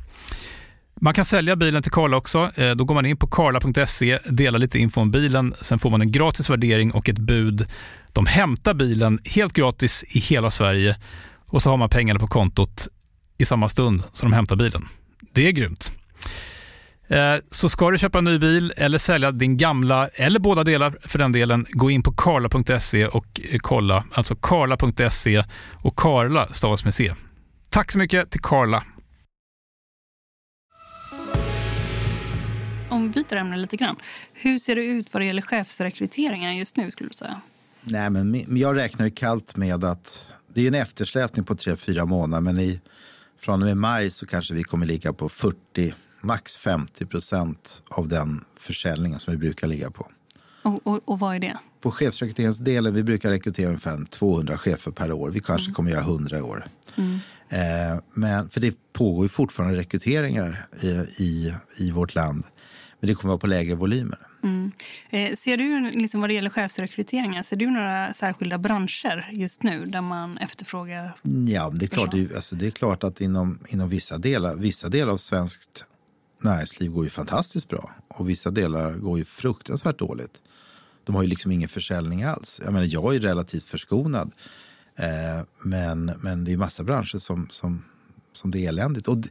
[1.00, 2.50] Man kan sälja bilen till Karla också.
[2.76, 6.12] Då går man in på karla.se, delar lite info om bilen, sen får man en
[6.12, 7.64] gratis värdering och ett bud.
[8.12, 10.96] De hämtar bilen helt gratis i hela Sverige
[11.50, 12.88] och så har man pengarna på kontot
[13.38, 14.88] i samma stund som de hämtar bilen.
[15.32, 15.92] Det är grymt.
[17.08, 20.96] Eh, så ska du köpa en ny bil eller sälja din gamla, eller båda delar
[21.00, 24.04] för den delen, gå in på karla.se och kolla.
[24.12, 25.42] Alltså karla.se
[25.82, 27.12] och Karla stavas med C.
[27.70, 28.82] Tack så mycket till Karla.
[32.94, 33.96] de byter ämne lite grann.
[34.32, 37.40] Hur ser det ut vad det gäller chefsrekryteringar just nu skulle du säga?
[37.80, 42.04] Nej, men jag räknar ju kallt med att det är en eftersläpning på tre fyra
[42.04, 42.80] månader, men i,
[43.40, 48.08] från och med maj så kanske vi kommer ligga på 40, max 50 procent av
[48.08, 50.10] den försäljningen som vi brukar ligga på.
[50.62, 51.58] Och, och, och vad är det?
[51.80, 55.30] På chefsrekryteringsdelen, vi brukar rekrytera ungefär 200 chefer per år.
[55.30, 55.74] Vi kanske mm.
[55.74, 56.66] kommer göra 100 i år.
[56.96, 57.20] Mm.
[57.48, 60.88] Eh, men, för det pågår ju fortfarande rekryteringar i,
[61.22, 62.44] i, i vårt land.
[63.00, 64.18] Men det kommer vara på lägre volymer.
[64.42, 64.72] Mm.
[65.10, 69.86] Eh, ser du, liksom vad det gäller chefsrekryteringar, ser du några särskilda branscher just nu
[69.86, 71.16] där man efterfrågar
[71.48, 74.88] Ja, det är klart, det, alltså, det är klart att inom, inom vissa, delar, vissa
[74.88, 75.84] delar av svenskt
[76.38, 80.42] näringsliv går ju fantastiskt bra och vissa delar går ju fruktansvärt dåligt.
[81.04, 82.60] De har ju liksom ingen försäljning alls.
[82.64, 84.32] Jag menar, jag är relativt förskonad.
[84.96, 87.84] Eh, men, men det är massa branscher som, som,
[88.32, 89.08] som det är eländigt.
[89.08, 89.28] Och det,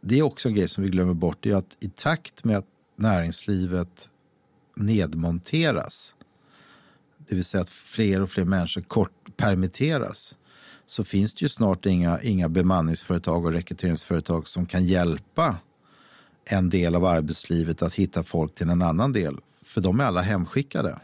[0.00, 1.38] det är också en grej som vi glömmer bort.
[1.40, 4.08] Det är att i takt med att näringslivet
[4.76, 6.14] nedmonteras,
[7.28, 10.36] det vill säga att fler och fler människor kort permitteras,
[10.86, 15.56] så finns det ju snart inga, inga bemanningsföretag och rekryteringsföretag som kan hjälpa
[16.50, 19.36] en del av arbetslivet att hitta folk till en annan del.
[19.62, 20.98] För de är alla hemskickade.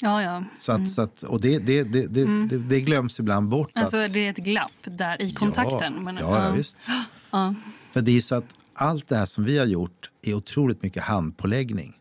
[0.00, 0.44] Ja, ja.
[0.58, 0.88] Så att, mm.
[0.88, 2.48] så att, och det, det, det, det, mm.
[2.48, 3.70] det, det glöms ibland bort.
[3.74, 5.92] Alltså att, det är ett glapp där i kontakten.
[5.96, 6.76] Ja, men, ja, ja, visst.
[7.30, 7.54] Ja.
[7.92, 8.44] För det är så att
[8.74, 11.96] allt det här som vi har gjort är otroligt mycket handpåläggning.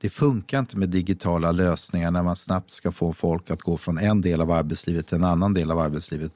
[0.00, 3.98] Det funkar inte med digitala lösningar när man snabbt ska få folk att gå från
[3.98, 6.32] en del av arbetslivet till en annan del av arbetslivet.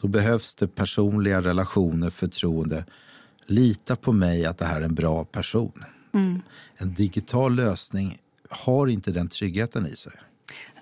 [0.00, 2.84] Då behövs det personliga relationer, förtroende.
[3.46, 5.84] Lita på mig att det här är en bra person.
[6.14, 6.42] Mm.
[6.76, 8.18] En digital lösning
[8.50, 10.12] har inte den tryggheten i sig.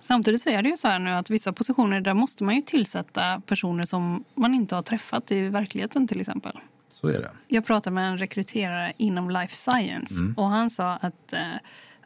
[0.00, 2.62] Samtidigt så är det ju så här nu att vissa positioner där måste man ju
[2.62, 6.58] tillsätta personer som man inte har träffat i verkligheten till exempel.
[6.90, 7.30] Så är det.
[7.48, 10.34] Jag pratade med en rekryterare inom life science mm.
[10.36, 11.40] och han sa att eh,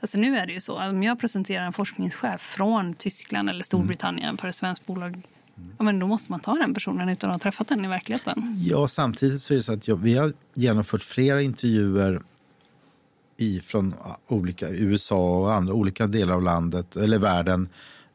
[0.01, 4.29] Alltså nu är det ju så om jag presenterar en forskningschef från Tyskland eller Storbritannien
[4.29, 4.39] mm.
[4.39, 5.23] för ett svenskt bolag
[5.79, 8.55] Ja, men då måste man ta den personen utan att ha träffat den i verkligheten.
[8.59, 12.21] Ja, samtidigt så är det så att jag, vi har genomfört flera intervjuer
[13.37, 13.95] i, från
[14.27, 17.69] olika USA och andra olika delar av landet eller världen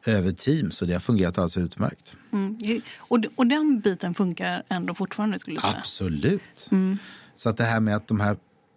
[0.06, 2.14] över Teams och det har fungerat alldeles utmärkt.
[2.32, 2.58] Mm.
[2.98, 5.76] Och, och den biten funkar ändå fortfarande skulle jag säga?
[5.78, 6.68] Absolut.
[6.70, 6.98] Mm.
[7.36, 8.36] Så att det här med att de här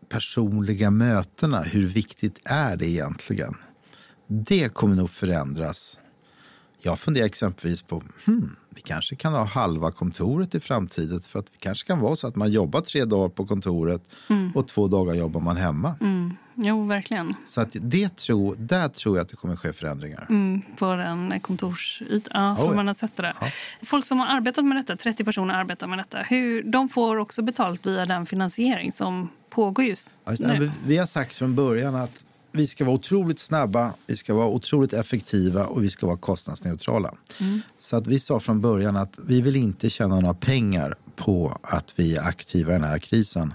[0.09, 3.53] personliga mötena, hur viktigt är det egentligen?
[4.27, 5.99] Det kommer nog förändras.
[6.79, 11.21] Jag funderar exempelvis på, hmm, vi kanske kan ha halva kontoret i framtiden.
[11.21, 14.51] För att det kanske kan vara så att man jobbar tre dagar på kontoret mm.
[14.55, 15.95] och två dagar jobbar man hemma.
[16.01, 16.33] Mm.
[16.55, 17.33] Jo, verkligen.
[17.47, 20.25] Så att det tro, där tror jag att det kommer ske förändringar.
[20.29, 22.31] Mm, på en kontorsyta.
[22.33, 23.33] Ja, oh, man ha sett det.
[23.41, 23.47] Ja.
[23.85, 27.41] Folk som har arbetat med detta, 30 personer arbetar med detta, hur, de får också
[27.41, 30.09] betalt via den finansiering som pågår just
[30.39, 30.71] nu.
[30.85, 34.93] Vi har sagt från början att vi ska vara otroligt snabba, vi ska vara otroligt
[34.93, 37.13] effektiva och vi ska vara kostnadsneutrala.
[37.39, 37.61] Mm.
[37.77, 41.93] Så att vi sa från början att vi vill inte tjäna några pengar på att
[41.95, 43.53] vi är aktiva i den här krisen.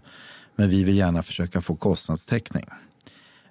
[0.56, 2.64] Men vi vill gärna försöka få kostnadstäckning.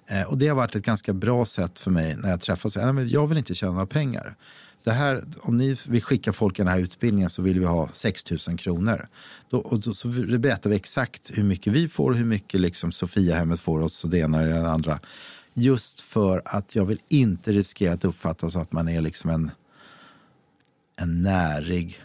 [0.06, 2.76] Eh, och det har varit ett ganska bra sätt för mig när jag träffas.
[3.08, 4.36] Jag vill inte tjäna några pengar.
[4.84, 7.88] Det här, om ni vill skicka folk i den här utbildningen så vill vi ha
[7.94, 9.06] 6 000 kronor.
[9.50, 12.92] Då, och då, så berättar vi exakt hur mycket vi får och hur mycket liksom
[12.92, 15.00] Sofiahemmet får oss och det ena och det andra.
[15.54, 19.50] Just för att jag vill inte riskera att uppfattas som att man är liksom en,
[20.96, 22.02] en närig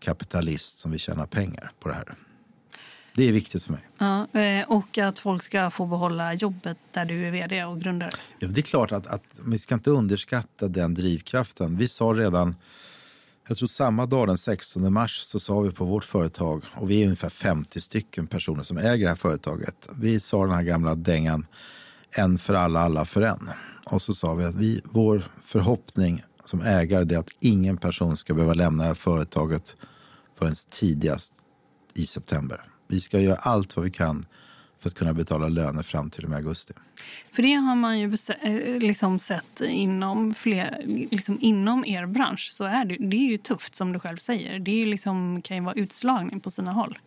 [0.00, 2.14] kapitalist som vill tjäna pengar på det här.
[3.16, 3.88] Det är viktigt för mig.
[3.98, 8.10] Ja, eh, och att folk ska få behålla jobbet där du är vd och grundare.
[8.38, 11.76] Ja, det är klart att, att vi ska inte underskatta den drivkraften.
[11.76, 12.54] Vi sa redan,
[13.48, 17.00] jag tror samma dag den 16 mars, så sa vi på vårt företag, och vi
[17.00, 19.88] är ungefär 50 stycken personer som äger det här företaget.
[19.98, 21.46] Vi sa den här gamla dängan,
[22.10, 23.50] en för alla, alla för en.
[23.84, 28.34] Och så sa vi att vi, vår förhoppning som ägare är att ingen person ska
[28.34, 29.76] behöva lämna det här företaget
[30.38, 31.32] förrän tidigast
[31.94, 32.75] i september.
[32.86, 34.24] Vi ska göra allt vad vi kan
[34.78, 36.72] för att kunna betala löner fram till och med augusti.
[37.32, 42.48] För det har man ju eh, liksom sett inom, fler, liksom inom er bransch.
[42.52, 44.58] Så är det, det är ju tufft som du själv säger.
[44.58, 46.98] Det är liksom, kan ju vara utslagning på sina håll.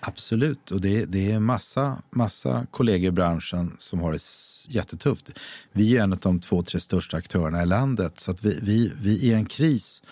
[0.00, 4.22] Absolut, och det, det är massa, massa kollegor i branschen som har det
[4.68, 5.38] jättetufft.
[5.72, 8.20] Vi är en av de två, tre största aktörerna i landet.
[8.20, 10.02] Så att vi, vi, vi i en kris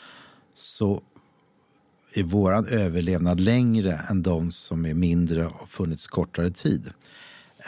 [0.54, 1.02] så
[2.14, 6.90] är vår överlevnad längre än de som är mindre och har funnits kortare tid.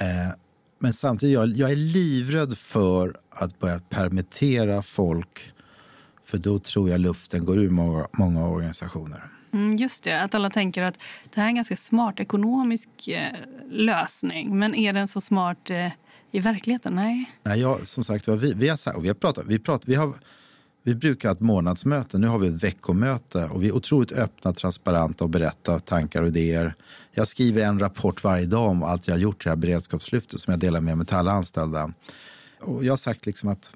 [0.00, 0.34] Eh,
[0.78, 5.52] men samtidigt, jag, jag är livrädd för att börja permittera folk
[6.24, 9.22] för då tror jag luften går ur många, många organisationer.
[9.52, 10.98] Mm, just det, att alla tänker att
[11.34, 13.26] det här är en ganska smart ekonomisk eh,
[13.70, 14.58] lösning.
[14.58, 15.88] Men är den så smart eh,
[16.30, 16.94] i verkligheten?
[16.94, 17.30] Nej.
[17.42, 20.14] Nej, jag, som sagt vi, vi har, vi har pratat, vi, pratat, vi, har,
[20.82, 24.52] vi brukar ha ett månadsmöte, nu har vi ett veckomöte och vi är otroligt öppna,
[24.52, 26.74] transparenta och berättar tankar och idéer.
[27.12, 30.40] Jag skriver en rapport varje dag om allt jag har gjort i det här beredskapslyftet
[30.40, 31.92] som jag delar med mig till alla anställda.
[32.60, 33.70] Och jag har sagt liksom att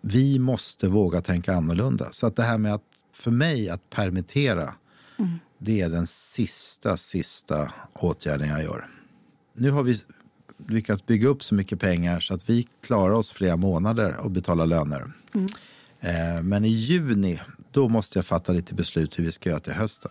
[0.00, 2.06] vi måste våga tänka annorlunda.
[2.10, 2.82] Så att det här med att,
[3.12, 4.74] för mig, att permittera,
[5.18, 5.30] mm.
[5.58, 8.86] det är den sista, sista åtgärden jag gör.
[9.54, 10.00] Nu har vi
[10.68, 14.64] lyckats bygga upp så mycket pengar så att vi klarar oss flera månader och betala
[14.64, 15.12] löner.
[15.34, 15.48] Mm.
[16.00, 17.40] Eh, men i juni,
[17.70, 20.10] då måste jag fatta lite beslut hur vi ska göra till hösten.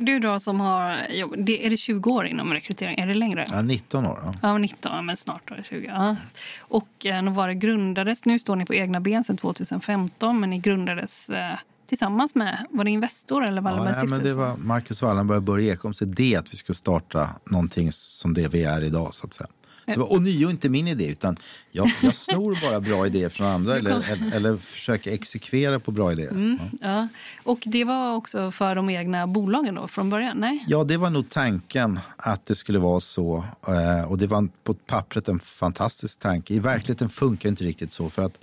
[0.00, 2.98] Du då som har är det 20 år inom rekrytering?
[2.98, 3.44] Är det längre?
[3.50, 4.20] Ja, 19 år.
[4.24, 5.86] Ja, ja 19, men snart då är det 20.
[5.86, 6.16] Ja.
[6.60, 10.58] Och eh, var det grundades, nu står ni på egna ben sedan 2015, men ni
[10.58, 11.58] grundades eh,
[11.88, 15.72] tillsammans med, var det Investor eller Wallenbergs ja, men Det var Marcus Wallenberg och Börje
[15.72, 19.48] Ekholms idé att vi skulle starta någonting som det vi är idag så att säga.
[19.94, 21.36] Så, och nio inte min idé, utan
[21.70, 26.30] jag, jag snor bara bra idéer från andra eller, eller, försöker exekvera på bra idéer.
[26.30, 27.08] Mm, ja.
[27.42, 30.36] Och det var också för de egna bolagen då från början?
[30.36, 30.64] Nej?
[30.68, 33.44] Ja, det var nog tanken att det skulle vara så.
[33.68, 36.54] Eh, och det var på pappret en fantastisk tanke.
[36.54, 38.10] I verkligheten funkar inte riktigt så.
[38.10, 38.38] för att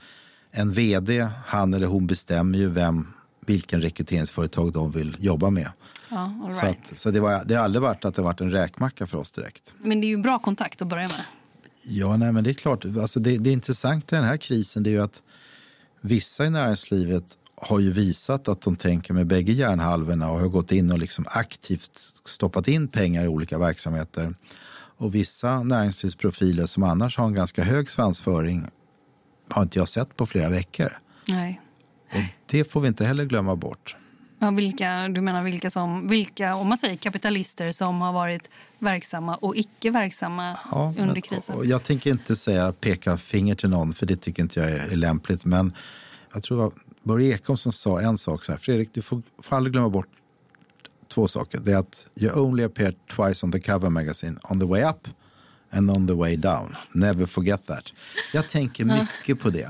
[0.51, 3.07] en vd, han eller hon bestämmer ju vem,
[3.45, 5.71] vilken rekryteringsföretag de vill jobba med.
[6.09, 6.57] Ja, right.
[6.57, 9.17] Så, att, så det, var, det har aldrig varit att det varit en räkmacka för
[9.17, 9.73] oss direkt.
[9.77, 11.23] Men det är ju bra kontakt att börja med.
[11.87, 12.85] Ja, nej, men det är klart.
[12.85, 15.23] Alltså det, det intressanta i den här krisen det är ju att
[16.01, 20.71] vissa i näringslivet har ju visat att de tänker med bägge hjärnhalvorna och har gått
[20.71, 24.33] in och liksom aktivt stoppat in pengar i olika verksamheter.
[24.97, 28.67] Och vissa näringslivsprofiler som annars har en ganska hög svansföring
[29.49, 30.99] har inte jag sett på flera veckor.
[31.27, 31.61] Nej.
[32.13, 33.95] Och det får vi inte heller glömma bort.
[34.39, 38.49] Ja, vilka, du menar vilka, som, vilka, om man säger kapitalister som har varit
[38.79, 41.69] verksamma och icke verksamma ja, under men, krisen?
[41.69, 45.45] Jag tänker inte säga peka finger till någon, för det tycker inte jag är, lämpligt.
[45.45, 45.73] Men
[46.33, 46.71] jag tror det var
[47.03, 48.59] Börje Ekholm som sa en sak så här.
[48.59, 50.07] Fredrik, du får, får aldrig glömma bort
[51.13, 51.59] två saker.
[51.59, 54.39] Det är att you only appear twice on the cover magazine.
[54.43, 55.07] On the way up
[55.75, 56.75] and on the way down.
[56.91, 57.93] Never forget that.
[58.33, 59.69] Jag tänker mycket på det.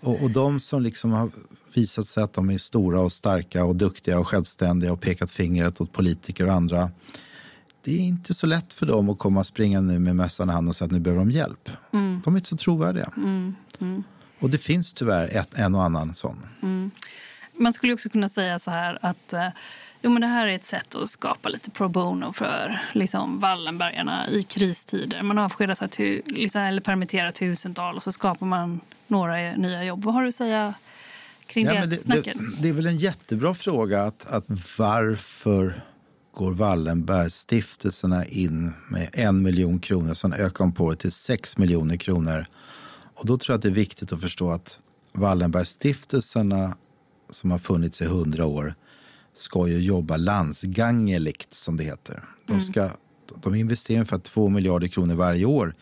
[0.00, 1.30] Och, och de som liksom har
[1.74, 5.80] visat sig att de är stora och starka och duktiga och självständiga och pekat fingret
[5.80, 6.90] åt politiker och andra.
[7.84, 10.68] Det är inte så lätt för dem att komma springande nu med mössan i handen
[10.68, 11.70] och säga att nu behöver de hjälp.
[11.92, 12.20] Mm.
[12.24, 13.12] De är inte så trovärdiga.
[13.16, 13.54] Mm.
[13.80, 14.02] Mm.
[14.40, 16.46] Och det finns tyvärr ett, en och annan sån.
[16.62, 16.90] Mm.
[17.52, 19.48] Man skulle också kunna säga så här att eh,
[20.04, 24.28] jo, men det här är ett sätt att skapa lite pro bono för liksom, Wallenbergarna
[24.28, 25.22] i kristider.
[25.22, 30.04] Man avskedar så här, liksom, eller permitterar tusentals och så skapar man några nya jobb.
[30.04, 30.74] Vad har du att säga
[31.46, 34.44] kring ja, det, det, det, det är väl en jättebra fråga att, att
[34.78, 35.82] varför
[36.34, 41.96] går Wallenbergstiftelserna in med en miljon kronor, sen ökar de på det till sex miljoner
[41.96, 42.46] kronor.
[43.14, 44.78] Och då tror jag att det är viktigt att förstå att
[45.12, 46.76] Wallenbergstiftelserna
[47.30, 48.74] som har funnits i hundra år
[49.34, 52.22] ska ju jobba landsgangeligt som det heter.
[52.46, 52.64] De, mm.
[52.64, 52.90] ska,
[53.42, 55.74] de investerar ungefär två miljarder kronor varje år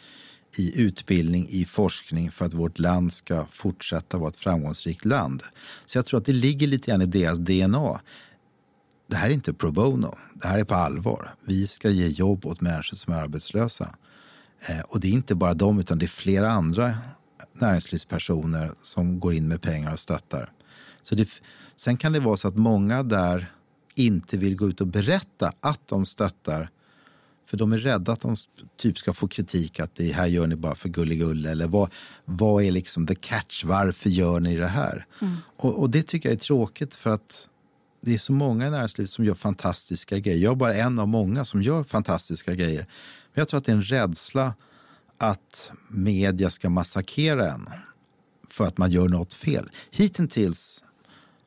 [0.56, 5.42] i utbildning, i forskning för att vårt land ska fortsätta vara ett framgångsrikt land.
[5.84, 8.00] Så jag tror att det ligger lite grann i deras DNA.
[9.06, 11.34] Det här är inte pro bono, det här är på allvar.
[11.46, 13.94] Vi ska ge jobb åt människor som är arbetslösa.
[14.68, 16.94] Eh, och det är inte bara de, utan det är flera andra
[17.52, 20.52] näringslivspersoner som går in med pengar och stöttar.
[21.02, 21.28] Så det,
[21.84, 23.52] sen kan det vara så att många där
[23.94, 26.68] inte vill gå ut och berätta att de stöttar
[27.46, 28.36] för de är rädda att de
[28.76, 31.46] typ ska få kritik att det här gör ni bara för gulligull.
[31.46, 31.90] Eller vad,
[32.24, 33.64] vad är liksom the catch?
[33.64, 35.06] Varför gör ni det här?
[35.20, 35.36] Mm.
[35.56, 37.48] Och, och, det tycker jag är tråkigt för att
[38.00, 40.38] det är så många i näringslivet som gör fantastiska grejer.
[40.38, 42.86] Jag är bara en av många som gör fantastiska grejer.
[43.34, 44.54] Men jag tror att det är en rädsla
[45.18, 47.68] att media ska massakera en
[48.48, 49.70] för att man gör något fel.
[49.90, 50.84] Hittills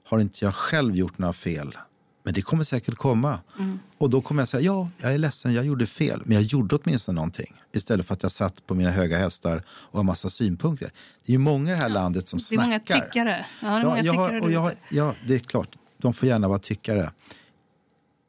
[0.05, 1.77] har inte jag själv gjort några fel
[2.25, 3.39] men det kommer säkert komma.
[3.59, 3.79] Mm.
[3.97, 6.21] Och då kommer jag säga, ja, jag är ledsen, jag gjorde fel.
[6.25, 7.61] Men jag gjorde åtminstone någonting.
[7.73, 10.91] Istället för att jag satt på mina höga hästar och har massa synpunkter.
[11.25, 12.69] Det är ju många i det här landet som snackar.
[12.69, 13.45] Det är många tyckare.
[13.61, 15.69] Ja, det är, många ja, och jag, ja, det är klart.
[15.97, 17.11] De får gärna vara tyckare.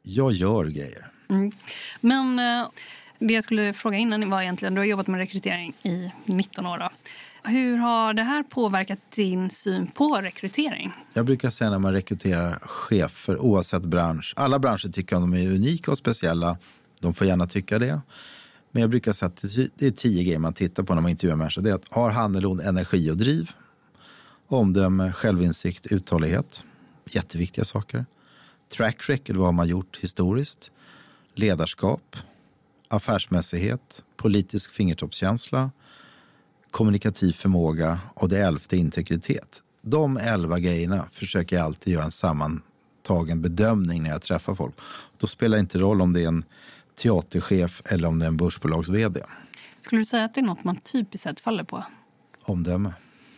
[0.03, 1.07] Jag gör grejer.
[1.29, 1.51] Mm.
[2.01, 2.67] Men eh,
[3.19, 6.77] det jag skulle fråga innan var egentligen, du har jobbat med rekrytering i 19 år.
[6.77, 6.89] Då.
[7.43, 10.93] Hur har det här påverkat din syn på rekrytering?
[11.13, 14.33] Jag brukar säga när man rekryterar chefer, oavsett bransch.
[14.35, 16.57] Alla branscher tycker att de är unika och speciella.
[16.99, 18.01] De får gärna tycka det.
[18.71, 19.41] Men jag brukar säga att
[19.75, 21.61] det är tio grejer man tittar på när man intervjuar människor.
[21.61, 23.51] Det är att har han eller hon energi och driv?
[24.47, 26.63] Omdöme, självinsikt, uthållighet.
[27.11, 28.05] Jätteviktiga saker.
[28.77, 30.71] Track record, vad har man gjort historiskt?
[31.35, 32.15] Ledarskap,
[32.87, 35.71] affärsmässighet, politisk fingertoppskänsla,
[36.77, 39.63] kommunikativ förmåga och det elfte integritet.
[39.81, 44.75] De elva grejerna försöker jag alltid göra en sammantagen bedömning när jag träffar folk.
[45.17, 46.43] Då spelar det inte roll om det är en
[46.95, 49.21] teaterchef eller om det är en börsbolags vd.
[49.79, 51.83] Skulle du säga att det är något man typiskt sett faller på?
[52.41, 52.93] Omdöme.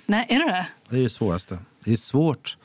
[0.06, 0.68] Nej, är det det?
[0.90, 1.60] Det är det svåraste.
[1.84, 2.58] Det är svårt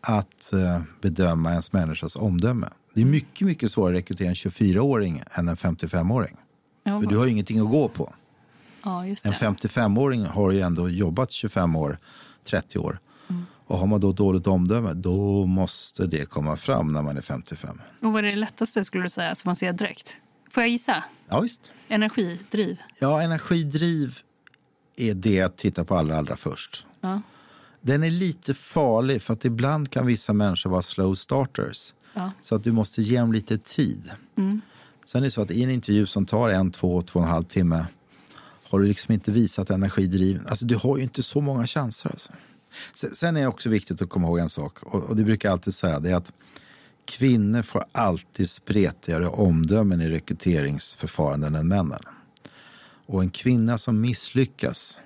[0.00, 2.68] att eh, bedöma ens människas omdöme.
[2.94, 6.36] Det är mycket, mycket svårare att rekrytera en 24-åring än en 55-åring.
[6.84, 8.14] Ja, För du har ju ingenting att gå på.
[8.82, 9.38] Ja just En det.
[9.38, 11.98] 55-åring har ju ändå jobbat 25 år,
[12.44, 13.00] 30 år.
[13.68, 17.80] Och har man då dåligt omdöme, då måste det komma fram när man är 55.
[18.02, 20.16] Och vad är det lättaste skulle du säga som man ser direkt?
[20.50, 21.04] Får jag gissa?
[21.28, 21.72] Ja, visst.
[21.88, 22.78] Energi, driv.
[23.00, 24.18] Ja, energidriv
[24.96, 26.86] är det att titta på allra, allra först.
[27.00, 27.22] Ja.
[27.80, 31.94] Den är lite farlig för att ibland kan vissa människor vara slow starters.
[32.14, 32.32] Ja.
[32.40, 34.10] Så att du måste ge dem lite tid.
[35.06, 37.30] Sen är det så att i en intervju som tar en, två, två och en
[37.30, 37.86] halv timme
[38.70, 40.40] har du liksom inte visat energidriv.
[40.48, 42.10] Alltså du har ju inte så många chanser.
[42.10, 42.32] Alltså.
[43.14, 45.74] Sen- är det också viktigt att komma ihåg en sak och, det brukar jag alltid
[45.74, 46.00] säga.
[46.00, 46.32] Det är att
[47.04, 52.00] kvinnor får alltid spretigare omdömen i rekryteringsförfaranden än männen.
[53.06, 54.98] Och en kvinna som misslyckas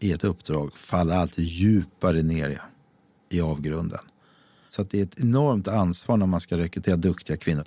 [0.00, 2.58] i ett uppdrag faller alltid djupare ner i,
[3.36, 4.00] i avgrunden.
[4.68, 7.64] Så att det är ett enormt ansvar när man ska rekrytera duktiga kvinnor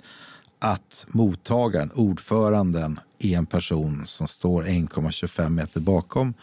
[0.58, 6.34] att mottagaren, ordföranden, är en person som står 1,25 meter bakom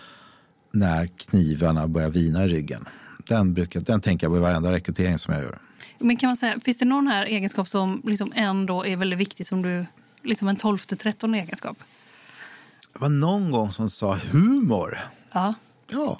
[0.72, 2.88] när knivarna börjar vina i ryggen.
[3.28, 5.60] Den, brukar, den tänker jag på i varenda rekrytering som jag gör.
[6.00, 9.48] Men kan man säga, finns det någon här egenskap som liksom ändå är väldigt viktig
[9.48, 9.86] som du,
[10.24, 11.78] liksom en tolfte, trettonde egenskap?
[12.94, 15.00] Det var någon gång som sa humor.
[15.32, 15.54] Ja.
[15.88, 16.20] Ja,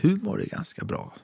[0.00, 1.14] humor är ganska bra.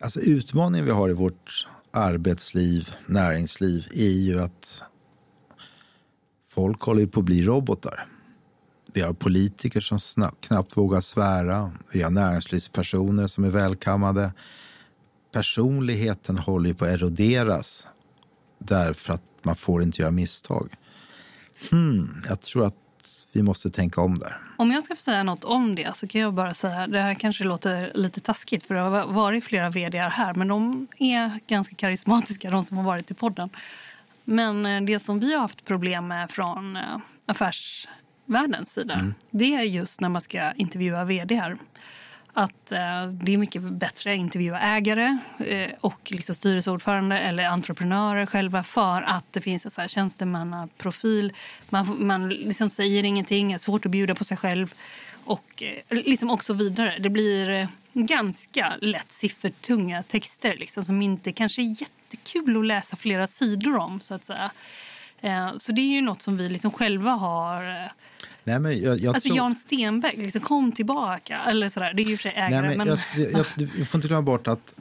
[0.00, 4.82] Alltså utmaningen vi har i vårt arbetsliv, näringsliv, är ju att
[6.58, 8.06] folk håller ju på att bli robotar.
[8.92, 11.72] Vi har politiker som snabbt, knappt vågar svära.
[11.92, 14.32] Vi har näringslivspersoner som är välkammade.
[15.32, 17.86] Personligheten håller ju på att eroderas
[18.58, 20.74] därför att man får inte göra misstag.
[21.70, 22.74] Hmm, jag tror att
[23.32, 24.36] vi måste tänka om där.
[24.56, 27.14] Om jag ska få säga något om det så kan jag bara säga, det här
[27.14, 31.74] kanske låter lite taskigt för det har varit flera vd här men de är ganska
[31.74, 33.50] karismatiska de som har varit i podden.
[34.30, 39.62] Men eh, det som vi har haft problem med från eh, affärsvärldens sida det är
[39.62, 41.56] just när man ska intervjua vd här.
[42.32, 45.18] Att eh, det är mycket bättre att intervjua ägare
[45.80, 51.32] och liksom styrelseordförande eller entreprenörer själva för att det finns en så här tjänstemannaprofil.
[51.68, 54.74] Man, man liksom säger ingenting, är svårt att bjuda på sig själv
[55.24, 56.98] och liksom också vidare.
[56.98, 61.64] Det blir ganska lätt siffertunga texter liksom, som inte kanske är
[62.10, 64.00] jättekul att läsa flera sidor om.
[64.00, 64.50] så att säga.
[65.20, 67.90] Eh, Så det är ju något som vi liksom själva har eh,
[68.44, 69.36] Nej, men jag, jag Alltså tror...
[69.36, 71.38] Jan Stenbeck, liksom, kom tillbaka.
[71.48, 71.92] Eller sådär.
[71.94, 72.60] Det är ju för sig ägare.
[72.60, 72.98] Nej, men men...
[73.30, 74.74] jag, du får inte glömma bort att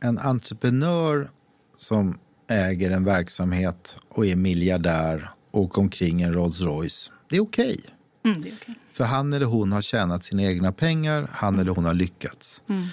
[0.00, 1.28] en entreprenör
[1.76, 2.18] som
[2.50, 7.80] äger en verksamhet och är miljardär och omkring en Rolls Royce, det är okej.
[8.24, 8.74] Mm, det är okej.
[8.92, 12.62] För han eller hon har tjänat sina egna pengar, han eller hon har lyckats.
[12.68, 12.86] Mm.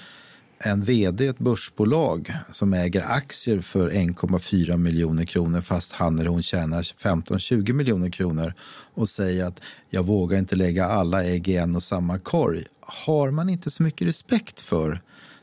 [0.64, 6.30] En vd i ett börsbolag som äger aktier för 1,4 miljoner kronor fast han eller
[6.30, 8.54] hon tjänar 15-20 miljoner kronor
[8.94, 9.60] och säger att
[9.90, 13.82] jag vågar inte lägga alla ägg i en och samma korg har man inte så
[13.82, 15.00] mycket respekt för.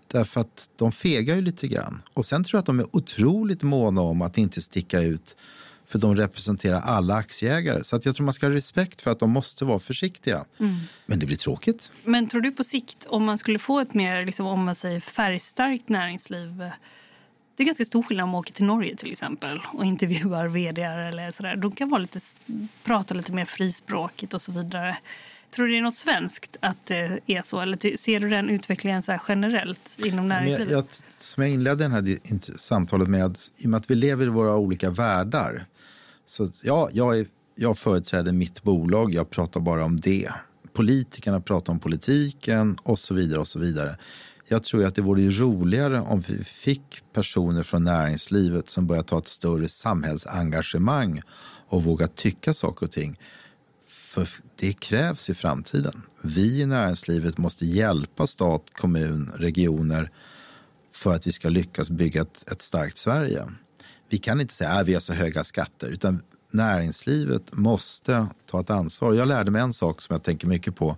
[0.08, 2.02] Därför att de fegar ju lite grann.
[2.14, 5.36] Och sen tror jag att de är otroligt måna om att inte sticka ut
[5.90, 7.84] för de representerar alla aktieägare.
[7.84, 10.46] Så att jag tror man ska ha respekt för att de måste vara försiktiga.
[11.06, 11.92] Men det blir tråkigt.
[12.04, 15.00] Men tror du på sikt, om man skulle få ett mer liksom, om man säger,
[15.00, 16.70] färgstarkt näringsliv eh,
[17.60, 20.82] det är ganska stor skillnad om man åker till Norge till exempel och intervjuar vd
[20.82, 21.56] eller sådär.
[21.56, 22.20] De kan vara lite,
[22.84, 24.98] prata lite mer frispråkigt och så vidare.
[25.52, 27.60] Tror du det är något svenskt att det är så?
[27.60, 30.72] Eller ser du den utvecklingen så generellt inom Men jag, näringslivet?
[30.72, 30.86] jag,
[31.20, 34.56] som jag inledde det här samtalet med, i och med att vi lever i våra
[34.56, 35.66] olika världar.
[36.30, 40.30] Så ja, jag, är, jag företräder mitt bolag, jag pratar bara om det.
[40.74, 43.40] Politikerna pratar om politiken och så vidare.
[43.40, 43.96] och så vidare.
[44.48, 49.18] Jag tror att det vore roligare om vi fick personer från näringslivet som börjar ta
[49.18, 51.22] ett större samhällsengagemang
[51.68, 53.20] och våga tycka saker och ting.
[53.88, 56.02] För det krävs i framtiden.
[56.24, 60.12] Vi i näringslivet måste hjälpa stat, kommun, regioner
[60.94, 63.46] för att vi ska lyckas bygga ett, ett starkt Sverige.
[64.10, 68.70] Vi kan inte säga att vi har så höga skatter, utan näringslivet måste ta ett
[68.70, 69.14] ansvar.
[69.14, 70.98] Jag lärde mig en sak som jag tänker mycket på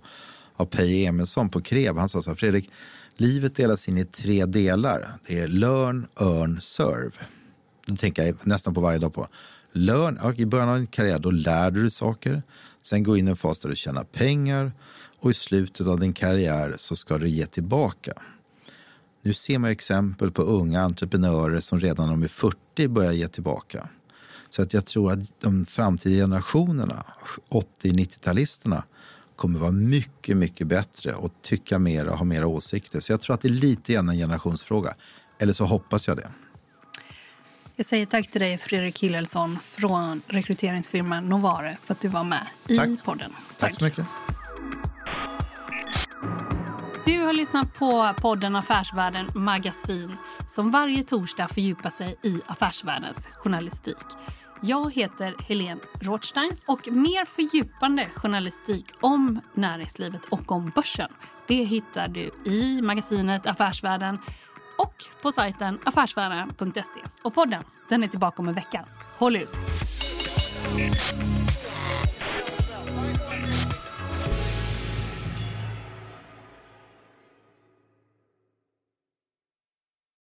[0.56, 1.98] av Peje Emilsson på Krev.
[1.98, 2.70] Han sa så här, Fredrik,
[3.16, 5.08] livet delas in i tre delar.
[5.26, 7.12] Det är learn, earn, serve.
[7.86, 9.28] Det tänker jag nästan på varje dag på.
[9.72, 12.42] Learn, I början av din karriär då lär du dig saker.
[12.82, 14.72] Sen går in i en fas där du tjänar pengar
[15.18, 18.12] och i slutet av din karriär så ska du ge tillbaka.
[19.22, 23.28] Nu ser man exempel på unga entreprenörer som redan när de är 40 börjar ge
[23.28, 23.88] tillbaka.
[24.50, 27.04] Så att jag tror att de framtida generationerna,
[27.82, 28.82] 80-90-talisterna,
[29.36, 33.00] kommer vara mycket, mycket bättre och tycka mer och ha mera åsikter.
[33.00, 34.94] Så jag tror att det är lite grann en generationsfråga.
[35.38, 36.30] Eller så hoppas jag det.
[37.76, 42.46] Jag säger tack till dig, Fredrik Hillelsson från rekryteringsfirman Novare för att du var med
[42.66, 42.88] Tack.
[42.88, 43.32] i podden.
[43.58, 44.06] Tack så mycket.
[47.04, 50.16] Du har lyssnat på podden Affärsvärlden Magasin
[50.48, 53.96] som varje torsdag fördjupar sig i affärsvärldens journalistik.
[54.60, 61.08] Jag heter Helene Rothstein och mer fördjupande journalistik om näringslivet och om börsen
[61.48, 64.18] det hittar du i magasinet Affärsvärlden
[64.78, 67.00] och på sajten affärsvärlden.se.
[67.22, 68.84] Och podden den är tillbaka om en vecka.
[69.18, 69.56] Håll ut!